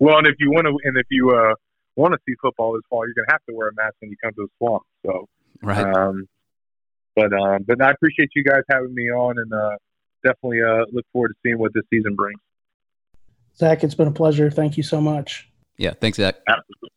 [0.00, 1.54] well, and if you want to, and if you uh,
[1.96, 4.10] want to see football this fall, you're going to have to wear a mask when
[4.10, 4.82] you come to the swamp.
[5.04, 5.28] So,
[5.62, 5.84] right.
[5.84, 6.28] Um,
[7.16, 9.76] but um, but I appreciate you guys having me on, and uh,
[10.24, 12.40] definitely uh, look forward to seeing what this season brings.
[13.56, 14.50] Zach, it's been a pleasure.
[14.50, 15.48] Thank you so much.
[15.76, 16.36] Yeah, thanks, Zach.
[16.48, 16.90] Absolutely.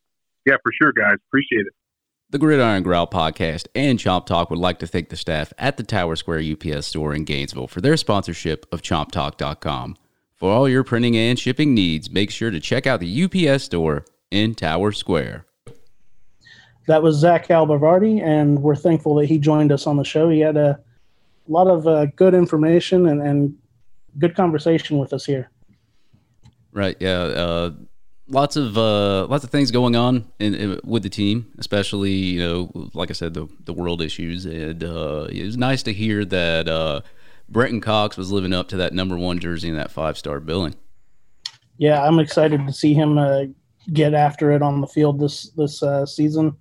[0.44, 1.16] Yeah, for sure, guys.
[1.28, 1.72] Appreciate it.
[2.30, 5.82] The Gridiron Growl podcast and Chomp Talk would like to thank the staff at the
[5.82, 9.96] Tower Square UPS store in Gainesville for their sponsorship of ChompTalk.com.
[10.36, 14.04] For all your printing and shipping needs, make sure to check out the UPS store
[14.30, 15.46] in Tower Square.
[16.86, 20.28] That was Zach Abolverdi, and we're thankful that he joined us on the show.
[20.28, 20.78] He had a
[21.46, 23.56] lot of uh, good information and, and
[24.18, 25.50] good conversation with us here.
[26.72, 26.96] Right.
[27.00, 27.20] Yeah.
[27.20, 27.70] Uh,
[28.28, 32.40] lots of uh, lots of things going on in, in, with the team, especially you
[32.40, 36.24] know, like I said, the the world issues, and uh, it was nice to hear
[36.24, 37.00] that uh,
[37.48, 40.74] Brenton Cox was living up to that number one jersey and that five star billing.
[41.78, 43.44] Yeah, I'm excited to see him uh,
[43.92, 46.56] get after it on the field this this uh, season.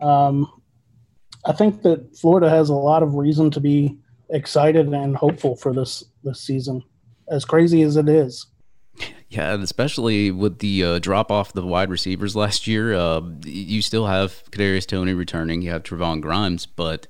[0.00, 0.50] Um,
[1.46, 3.98] I think that Florida has a lot of reason to be
[4.30, 6.82] excited and hopeful for this this season,
[7.30, 8.46] as crazy as it is.
[9.30, 13.80] Yeah, and especially with the uh, drop off the wide receivers last year, uh, you
[13.80, 15.62] still have Kadarius Toney returning.
[15.62, 17.06] You have Trevon Grimes, but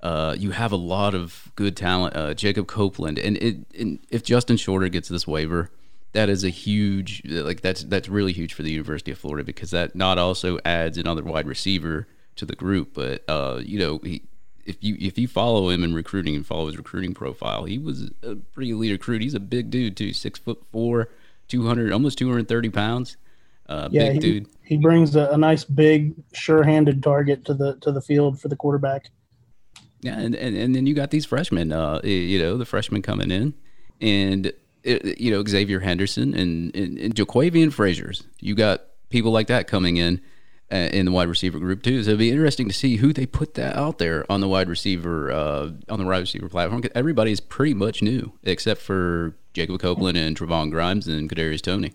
[0.00, 2.14] uh, you have a lot of good talent.
[2.14, 5.72] Uh, Jacob Copeland, and, it, and if Justin Shorter gets this waiver,
[6.12, 9.72] that is a huge like that's that's really huge for the University of Florida because
[9.72, 12.06] that not also adds another wide receiver
[12.36, 14.22] to the group, but uh, you know he
[14.64, 18.12] if you if you follow him in recruiting and follow his recruiting profile, he was
[18.22, 19.22] a pretty elite recruit.
[19.22, 21.08] He's a big dude too, six foot four
[21.48, 23.16] 200, almost 230 pounds.
[23.68, 24.48] Uh, yeah, big he, dude.
[24.62, 28.56] He brings a, a, nice, big, sure-handed target to the to the field for the
[28.56, 29.10] quarterback.
[30.00, 31.72] Yeah, and, and, and then you got these freshmen.
[31.72, 33.54] Uh, you know, the freshmen coming in,
[34.02, 38.24] and it, you know Xzavier Henderson and and, and Jaquavion Fraziars.
[38.38, 40.20] You got people like that coming in
[40.70, 42.02] uh, in the wide receiver group too.
[42.02, 44.68] So it'd be interesting to see who they put that out there on the wide
[44.68, 46.82] receiver uh, on the wide receiver platform.
[46.94, 51.92] Everybody is pretty much new except for Jacob Copeland and Trevon Grimes and Kadarius Toney?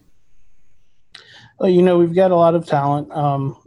[1.60, 3.12] Well, you know, we've got a lot of talent.
[3.12, 3.58] Um,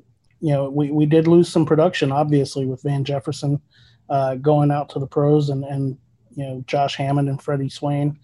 [0.40, 3.60] you know, we, we did lose some production, obviously, with Van Jefferson
[4.08, 5.98] uh, going out to the pros and, and,
[6.34, 8.18] you know, Josh Hammond and Freddie Swain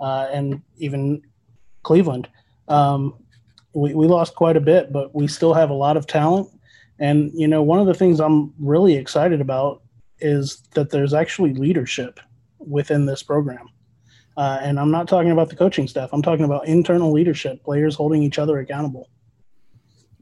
[0.00, 1.22] uh, and even
[1.82, 2.28] Cleveland.
[2.68, 3.14] Um,
[3.72, 6.48] we, we lost quite a bit, but we still have a lot of talent.
[6.98, 9.82] And, you know, one of the things I'm really excited about
[10.20, 12.20] is that there's actually leadership
[12.58, 13.68] within this program.
[14.36, 16.10] Uh, and I'm not talking about the coaching staff.
[16.12, 19.08] I'm talking about internal leadership, players holding each other accountable.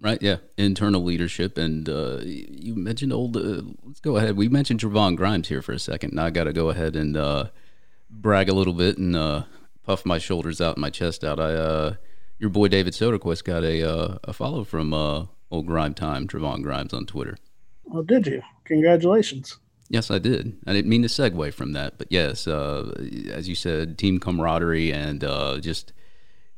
[0.00, 0.20] Right.
[0.20, 0.38] Yeah.
[0.58, 1.56] Internal leadership.
[1.56, 3.36] And uh, you mentioned old.
[3.36, 4.36] Uh, let's go ahead.
[4.36, 6.12] We mentioned Trevon Grimes here for a second.
[6.12, 7.46] Now I got to go ahead and uh,
[8.10, 9.44] brag a little bit and uh,
[9.84, 11.38] puff my shoulders out and my chest out.
[11.38, 11.94] I, uh,
[12.38, 17.06] your boy David Soderquist got a a follow from old Grime Time, Trevon Grimes on
[17.06, 17.36] Twitter.
[17.94, 18.42] Oh, did you?
[18.64, 19.58] Congratulations.
[19.92, 20.56] Yes, I did.
[20.66, 22.94] I didn't mean to segue from that, but yes, uh,
[23.30, 25.92] as you said, team camaraderie and uh, just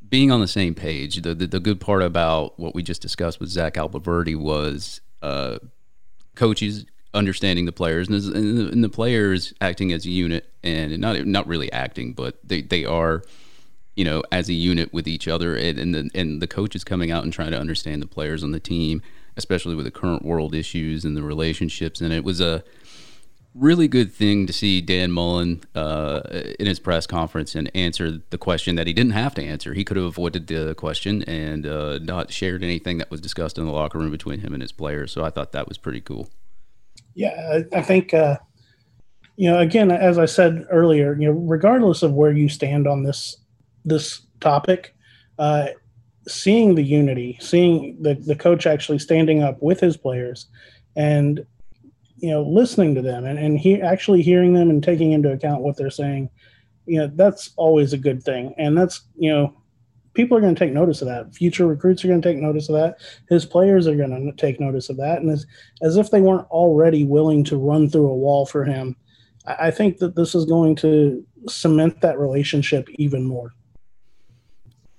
[0.07, 1.21] being on the same page.
[1.21, 5.57] The, the, the good part about what we just discussed with Zach Abolverdi was uh,
[6.35, 11.25] coaches understanding the players and, the, and the players acting as a unit and not
[11.25, 13.21] not really acting, but they, they are
[13.97, 17.11] you know as a unit with each other and and the, and the coaches coming
[17.11, 19.01] out and trying to understand the players on the team,
[19.35, 21.99] especially with the current world issues and the relationships.
[21.99, 22.63] And it was a
[23.55, 26.21] really good thing to see Dan Mullen uh,
[26.59, 29.73] in his press conference and answer the question that he didn't have to answer.
[29.73, 33.65] He could have avoided the question and uh, not shared anything that was discussed in
[33.65, 35.11] the locker room between him and his players.
[35.11, 36.29] So I thought that was pretty cool.
[37.13, 38.37] Yeah, I, think uh,
[39.37, 39.59] you know.
[39.59, 43.37] Again, as I said earlier, you know, regardless of where you stand on this
[43.85, 44.93] this topic,
[45.39, 45.67] uh,
[46.27, 50.47] seeing the unity, seeing the the coach actually standing up with his players,
[50.97, 51.45] and
[52.25, 55.61] you know listening to them and, and he actually hearing them and taking into account
[55.61, 56.29] what they're saying
[56.85, 58.53] you know that's always a good thing.
[58.57, 59.53] And that's you know
[60.13, 61.33] people are going to take notice of that.
[61.33, 62.97] Future recruits are going to take notice of that.
[63.29, 65.21] His players are going to take notice of that.
[65.21, 65.45] And as,
[65.81, 68.95] as if they weren't already willing to run through a wall for him
[69.45, 73.51] I, I think that this is going to cement that relationship even more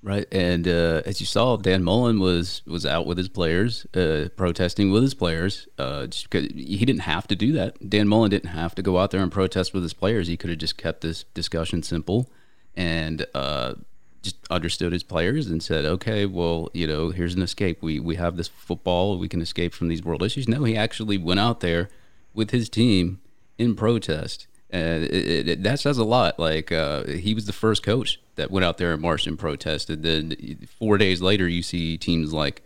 [0.07, 4.29] Right, and uh, as you saw, Dan Mullen was was out with his players, uh,
[4.37, 5.67] protesting with his players.
[5.79, 7.91] Uh, just because he didn't have to do that.
[7.91, 10.29] Dan Mullen didn't have to go out there and protest with his players.
[10.29, 12.31] He could have just kept this discussion simple
[12.77, 13.75] and uh,
[14.23, 17.83] just understood his players and said, "Okay, well, you know, here's an escape.
[17.83, 19.19] We we have this football.
[19.19, 21.89] We can escape from these world issues." No, he actually went out there
[22.33, 23.19] with his team
[23.59, 26.39] in protest and it, it, that says a lot.
[26.39, 30.03] Like uh, he was the first coach that went out there and marched and protested.
[30.03, 32.63] Then four days later, you see teams like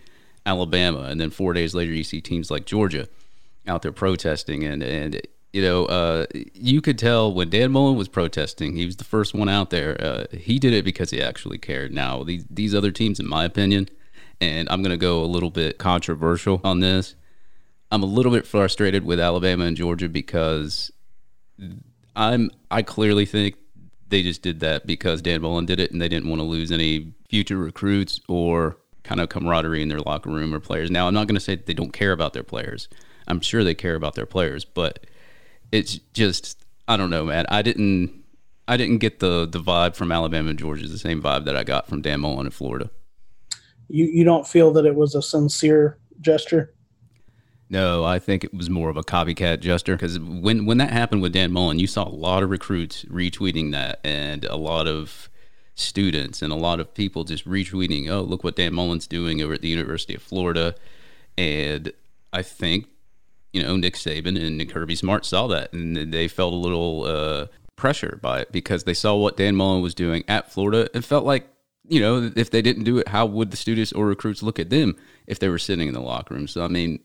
[0.46, 3.08] Alabama, and then four days later, you see teams like Georgia
[3.66, 4.64] out there protesting.
[4.64, 5.20] And and
[5.52, 9.34] you know, uh, you could tell when Dan Mullen was protesting, he was the first
[9.34, 10.00] one out there.
[10.00, 11.92] Uh, he did it because he actually cared.
[11.92, 13.88] Now these these other teams, in my opinion,
[14.40, 17.14] and I'm going to go a little bit controversial on this.
[17.92, 20.92] I'm a little bit frustrated with Alabama and Georgia because
[22.20, 23.56] I'm I clearly think
[24.10, 26.70] they just did that because Dan Mullen did it and they didn't want to lose
[26.70, 30.90] any future recruits or kind of camaraderie in their locker room or players.
[30.90, 32.88] Now, I'm not going to say they don't care about their players.
[33.26, 35.06] I'm sure they care about their players, but
[35.72, 37.46] it's just I don't know, man.
[37.48, 38.22] I didn't
[38.68, 41.64] I didn't get the the vibe from Alabama and Georgia the same vibe that I
[41.64, 42.90] got from Dan Mullen in Florida.
[43.88, 46.74] You you don't feel that it was a sincere gesture?
[47.70, 51.22] No, I think it was more of a copycat gesture because when when that happened
[51.22, 55.30] with Dan Mullen, you saw a lot of recruits retweeting that, and a lot of
[55.76, 59.54] students and a lot of people just retweeting, "Oh, look what Dan Mullen's doing over
[59.54, 60.74] at the University of Florida,"
[61.38, 61.92] and
[62.32, 62.88] I think
[63.52, 67.04] you know Nick Saban and Nick Kirby Smart saw that, and they felt a little
[67.04, 67.46] uh,
[67.76, 71.24] pressure by it because they saw what Dan Mullen was doing at Florida and felt
[71.24, 71.48] like
[71.88, 74.70] you know if they didn't do it, how would the students or recruits look at
[74.70, 74.96] them
[75.28, 76.48] if they were sitting in the locker room?
[76.48, 76.98] So I mean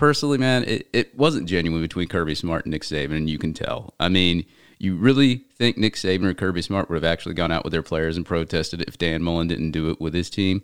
[0.00, 3.52] personally, man, it, it wasn't genuine between Kirby Smart and Nick Saban, and you can
[3.52, 3.94] tell.
[4.00, 4.46] I mean,
[4.78, 7.82] you really think Nick Saban or Kirby Smart would have actually gone out with their
[7.82, 10.62] players and protested if Dan Mullen didn't do it with his team?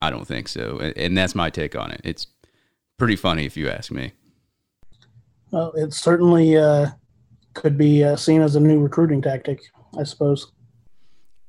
[0.00, 0.78] I don't think so.
[0.78, 2.00] And, and that's my take on it.
[2.04, 2.28] It's
[2.96, 4.12] pretty funny if you ask me.
[5.50, 6.90] Well, it certainly uh,
[7.54, 9.62] could be uh, seen as a new recruiting tactic,
[9.98, 10.52] I suppose.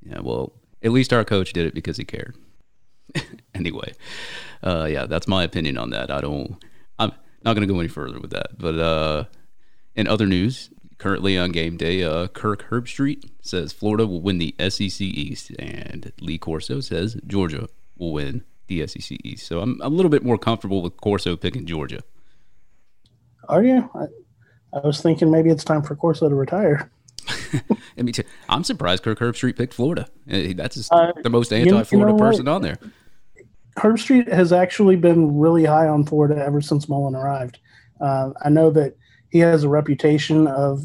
[0.02, 2.36] Yeah, well, at least our coach did it because he cared.
[3.54, 3.94] anyway,
[4.64, 6.10] uh, yeah, that's my opinion on that.
[6.10, 6.58] I don't.
[7.44, 8.58] Not going to go any further with that.
[8.58, 9.26] But uh,
[9.96, 14.56] in other news, currently on game day, uh, Kirk Herbstreit says Florida will win the
[14.70, 17.68] SEC East, and Lee Corso says Georgia
[17.98, 19.48] will win the SEC East.
[19.48, 22.02] So I'm, I'm a little bit more comfortable with Corso picking Georgia.
[23.48, 23.90] Are you?
[23.96, 26.92] I, I was thinking maybe it's time for Corso to retire.
[27.98, 28.24] me too.
[28.50, 30.08] I'm surprised Kirk Herbstreit picked Florida.
[30.26, 32.78] That's uh, the most anti-Florida you know person on there.
[33.78, 37.60] Herbstreit has actually been really high on Florida ever since Mullen arrived.
[38.02, 38.96] Uh, I know that
[39.30, 40.82] he has a reputation of,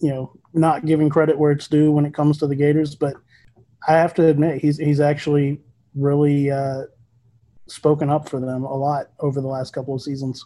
[0.00, 3.14] you know, not giving credit where it's due when it comes to the Gators, but
[3.86, 5.60] I have to admit he's he's actually
[5.94, 6.84] really uh,
[7.66, 10.44] spoken up for them a lot over the last couple of seasons.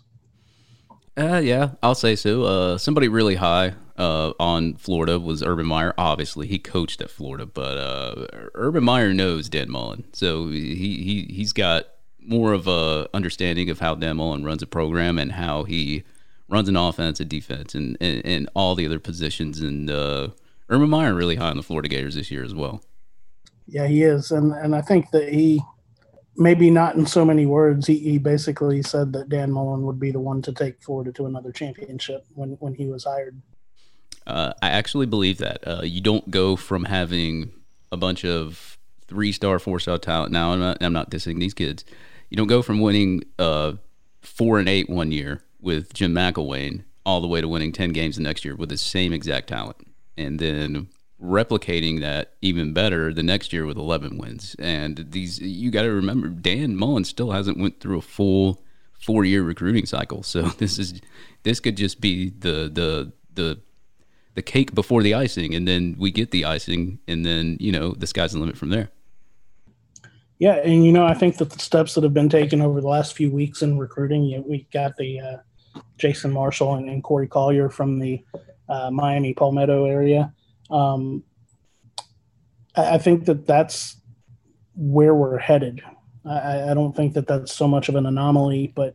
[1.17, 2.43] Uh, yeah, I'll say so.
[2.45, 5.93] Uh, somebody really high uh, on Florida was Urban Meyer.
[5.99, 11.27] Obviously, he coached at Florida, but uh, Urban Meyer knows Dan Mullen, so he he
[11.35, 11.87] he's got
[12.21, 16.05] more of a understanding of how Dan Mullen runs a program and how he
[16.49, 19.61] runs an offense and defense and, and, and all the other positions.
[19.61, 20.29] And uh,
[20.69, 22.83] Urban Meyer really high on the Florida Gators this year as well.
[23.67, 25.61] Yeah, he is, and and I think that he
[26.37, 27.87] maybe not in so many words.
[27.89, 31.27] He, he basically said that Dan Mullen would be the one to take Florida to
[31.27, 33.43] another championship when, when he was hired.
[34.29, 35.67] Uh, I actually believe that.
[35.67, 37.51] Uh, you don't go from having
[37.91, 40.33] a bunch of three star, four star talent.
[40.33, 41.85] Now, I'm not, I'm not dissing these kids.
[42.29, 43.73] You don't go from winning uh,
[44.21, 48.17] four and eight one year with Jim McElwain all the way to winning 10 games
[48.17, 49.79] the next year with the same exact talent.
[50.17, 50.89] And then
[51.23, 54.55] replicating that even better the next year with 11 wins.
[54.59, 58.63] And these, you got to remember, Dan Mullen still hasn't went through a full
[58.93, 60.23] four year recruiting cycle.
[60.23, 61.01] So this is,
[61.45, 63.61] this could just be the, the, the,
[64.39, 65.55] the cake before the icing.
[65.55, 68.71] And then we get the icing and then, you know, the sky's the limit from
[68.71, 68.89] there.
[70.39, 70.55] Yeah.
[70.55, 73.17] And, you know, I think that the steps that have been taken over the last
[73.17, 75.37] few weeks in recruiting, you know, we got the, uh,
[75.97, 78.25] Jason Marshall and, and Corey Collier from the
[78.69, 80.33] uh, Miami Palmetto area
[80.71, 81.25] um,
[82.77, 83.97] I, think that that's
[84.75, 85.83] where we're headed.
[86.25, 88.95] I, I, don't think that that's so much of an anomaly, but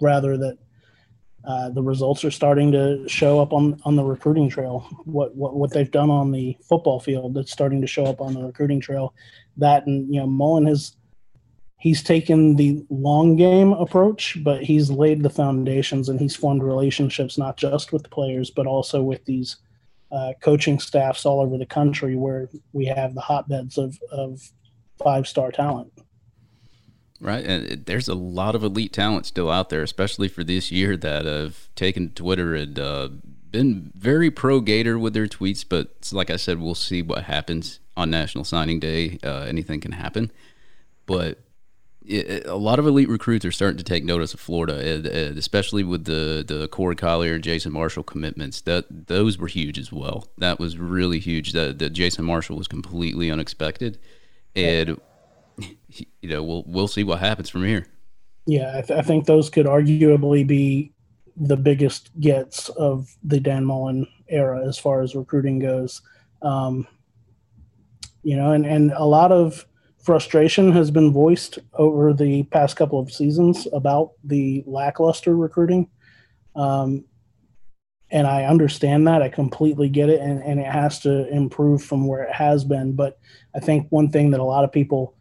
[0.00, 0.58] rather that
[1.46, 4.80] uh, the results are starting to show up on on the recruiting trail.
[5.04, 8.34] What what what they've done on the football field that's starting to show up on
[8.34, 9.14] the recruiting trail.
[9.56, 10.96] That and you know Mullen has
[11.78, 17.38] he's taken the long game approach, but he's laid the foundations and he's formed relationships
[17.38, 19.56] not just with the players but also with these
[20.10, 24.40] uh, coaching staffs all over the country where we have the hotbeds of, of
[25.02, 25.92] five star talent.
[27.20, 27.44] Right.
[27.44, 31.24] And there's a lot of elite talent still out there, especially for this year that
[31.24, 33.08] have taken Twitter and uh,
[33.50, 35.64] been very pro Gator with their tweets.
[35.66, 39.18] But like I said, we'll see what happens on National Signing Day.
[39.24, 40.30] Uh, anything can happen.
[41.06, 41.38] But
[42.06, 45.38] it, a lot of elite recruits are starting to take notice of Florida, and, and
[45.38, 48.60] especially with the the Corey Collier and Jason Marshall commitments.
[48.60, 50.28] That those were huge as well.
[50.38, 51.52] That was really huge.
[51.52, 53.98] That, that Jason Marshall was completely unexpected,
[54.54, 55.00] and
[55.88, 57.86] you know we'll we'll see what happens from here.
[58.46, 60.92] Yeah, I, th- I think those could arguably be
[61.36, 66.00] the biggest gets of the Dan Mullen era as far as recruiting goes.
[66.42, 66.86] Um,
[68.22, 69.66] you know, and, and a lot of
[70.02, 75.88] frustration has been voiced over the past couple of seasons about the lackluster recruiting.
[76.54, 77.04] Um,
[78.10, 79.22] and I understand that.
[79.22, 80.20] I completely get it.
[80.20, 82.92] And, and it has to improve from where it has been.
[82.92, 83.18] But
[83.54, 85.16] I think one thing that a lot of people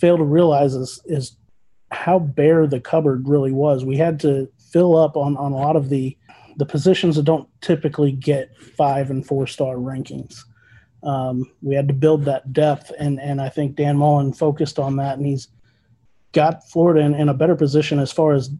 [0.00, 1.36] fail to realize is, is
[1.90, 3.84] how bare the cupboard really was.
[3.84, 6.16] We had to fill up on, on a lot of the,
[6.56, 10.42] the positions that don't typically get five and four star rankings
[11.02, 14.96] um, we had to build that depth, and and I think Dan Mullen focused on
[14.96, 15.48] that, and he's
[16.32, 18.50] got Florida in, in a better position as far as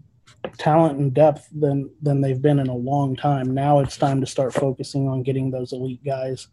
[0.56, 3.52] talent and depth than than they've been in a long time.
[3.52, 6.46] Now it's time to start focusing on getting those elite guys,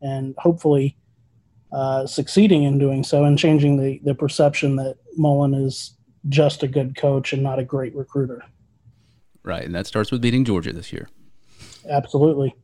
[0.00, 0.96] and hopefully
[1.72, 5.94] uh, succeeding in doing so and changing the the perception that Mullen is
[6.28, 8.44] just a good coach and not a great recruiter.
[9.42, 11.08] Right, and that starts with beating Georgia this year.
[11.88, 12.54] Absolutely.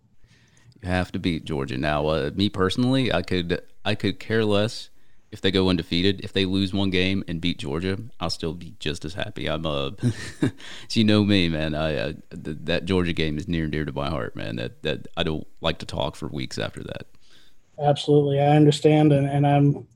[0.83, 1.77] You have to beat Georgia.
[1.77, 4.91] Now, uh, me personally, I could I could care less
[5.31, 6.21] if they go undefeated.
[6.23, 9.49] If they lose one game and beat Georgia, I'll still be just as happy.
[9.49, 10.51] I'm uh, so
[10.93, 11.75] you know me, man.
[11.75, 14.57] I, I th- that Georgia game is near and dear to my heart, man.
[14.57, 17.07] That that I don't like to talk for weeks after that.
[17.83, 19.87] Absolutely, I understand, and, and I'm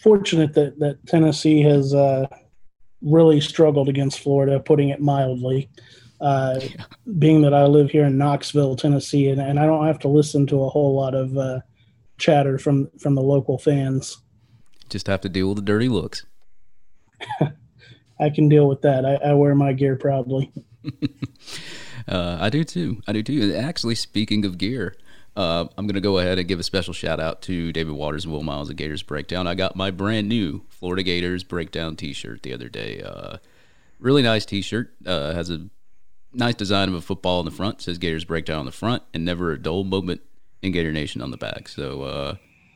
[0.00, 2.26] fortunate that that Tennessee has uh,
[3.00, 5.68] really struggled against Florida, putting it mildly
[6.22, 6.84] uh, yeah.
[7.18, 10.46] being that I live here in Knoxville, Tennessee, and, and I don't have to listen
[10.46, 11.60] to a whole lot of uh,
[12.16, 14.18] chatter from from the local fans.
[14.88, 16.24] Just have to deal with the dirty looks.
[18.20, 19.04] I can deal with that.
[19.04, 20.52] I, I wear my gear proudly.
[22.08, 23.02] uh, I do too.
[23.08, 23.54] I do too.
[23.54, 24.94] Actually, speaking of gear,
[25.36, 28.24] uh, I'm going to go ahead and give a special shout out to David Waters
[28.24, 29.46] and Will Miles at Gators Breakdown.
[29.46, 33.00] I got my brand new Florida Gators Breakdown T-shirt the other day.
[33.00, 33.38] Uh,
[33.98, 34.92] really nice T-shirt.
[35.06, 35.68] Uh, has a
[36.32, 37.80] nice design of a football in the front.
[37.80, 40.20] Says Gators Breakdown on the front, and never a dull moment
[40.60, 41.68] in Gator Nation on the back.
[41.68, 42.34] So uh,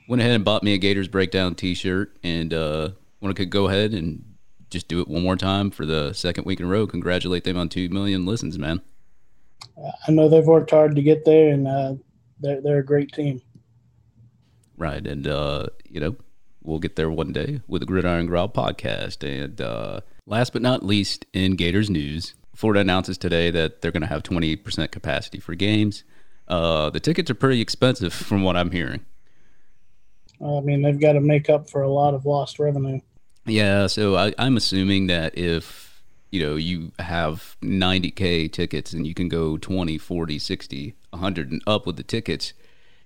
[0.09, 2.91] went ahead and bought me a Gators Breakdown T-shirt, and uh,
[3.21, 4.25] want to go ahead and
[4.71, 6.87] just do it one more time for the second week in a row.
[6.87, 8.81] Congratulate them on two million listens, man.
[10.09, 11.95] I know they've worked hard to get there, and uh,
[12.41, 13.43] they're they're a great team.
[14.77, 16.17] Right, and uh, you know
[16.67, 19.23] we'll get there one day with the Gridiron Growl podcast.
[19.23, 24.03] And uh, last but not least, in Gators news, Florida announces today that they're going
[24.03, 26.05] to have 28% capacity for games.
[26.49, 29.05] Uh, the tickets are pretty expensive from what I'm hearing.
[30.45, 33.01] I mean, they've got to make up for a lot of lost revenue.
[33.47, 39.15] Yeah, so I, I'm assuming that if you know you have 90k tickets and you
[39.15, 42.53] can go 20, 40, 60, 100 and up with the tickets,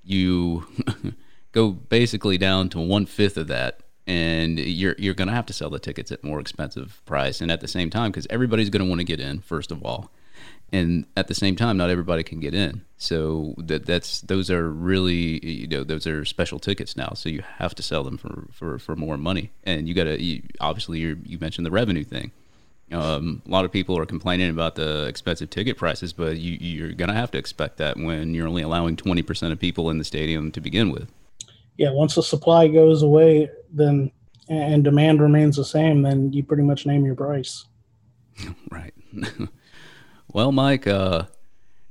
[0.02, 0.66] you
[1.52, 5.52] go basically down to one fifth of that and you're you're going to have to
[5.52, 8.84] sell the tickets at more expensive price and at the same time because everybody's going
[8.84, 10.10] to want to get in first of all.
[10.72, 12.84] And at the same time not everybody can get in.
[12.96, 17.42] So that that's those are really you know those are special tickets now so you
[17.58, 19.52] have to sell them for for, for more money.
[19.64, 22.32] And you got to obviously you you mentioned the revenue thing
[22.92, 26.92] um, a lot of people are complaining about the expensive ticket prices but you, you're
[26.92, 30.04] going to have to expect that when you're only allowing 20% of people in the
[30.04, 31.08] stadium to begin with
[31.80, 34.12] yeah, once the supply goes away, then
[34.50, 37.64] and demand remains the same, then you pretty much name your price.
[38.70, 38.92] Right.
[40.32, 41.24] well, Mike, uh,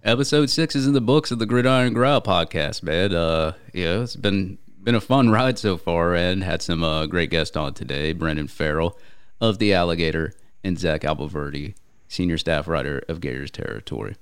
[0.04, 3.16] episode six is in the books of the Gridiron Growl podcast, man.
[3.16, 7.32] Uh, yeah, it's been been a fun ride so far, and had some uh, great
[7.32, 8.14] guests on today.
[8.14, 8.96] Brendan Farrell
[9.42, 10.34] of the Alligator
[10.64, 11.76] and Zach Abolverdi,
[12.08, 14.16] senior staff writer of Gators Territory.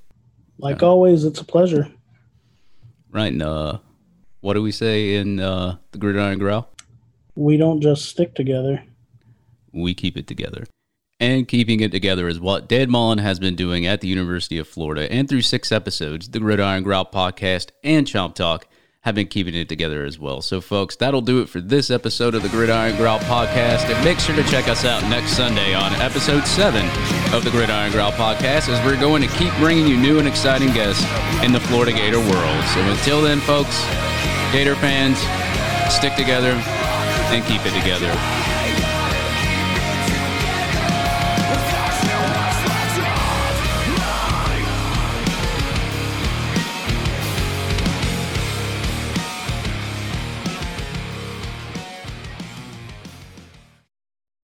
[0.58, 1.92] Like uh, always, it's a pleasure.
[3.12, 3.80] Right, and uh,
[4.42, 6.70] what do we say in uh, the Gridiron Growl?
[7.36, 8.84] We don't just stick together.
[9.72, 10.66] We keep it together.
[11.20, 14.68] And keeping it together is what Dan Mullen has been doing at the University of
[14.68, 15.12] Florida.
[15.12, 18.68] And through six episodes, the Gridiron Growl podcast and Chomp Talk
[19.08, 20.42] have been keeping it together as well.
[20.42, 23.86] So, folks, that'll do it for this episode of the Gridiron Growl podcast.
[23.90, 26.86] And make sure to check us out next Sunday on episode seven
[27.34, 30.74] of the Gridiron Growl podcast as we're going to keep bringing you new and exciting
[30.74, 31.06] guests
[31.42, 32.64] in the Florida Gator world.
[32.74, 33.82] So, until then, folks,
[34.52, 35.18] Gator fans,
[35.90, 36.52] stick together.
[37.32, 38.57] and keep it together.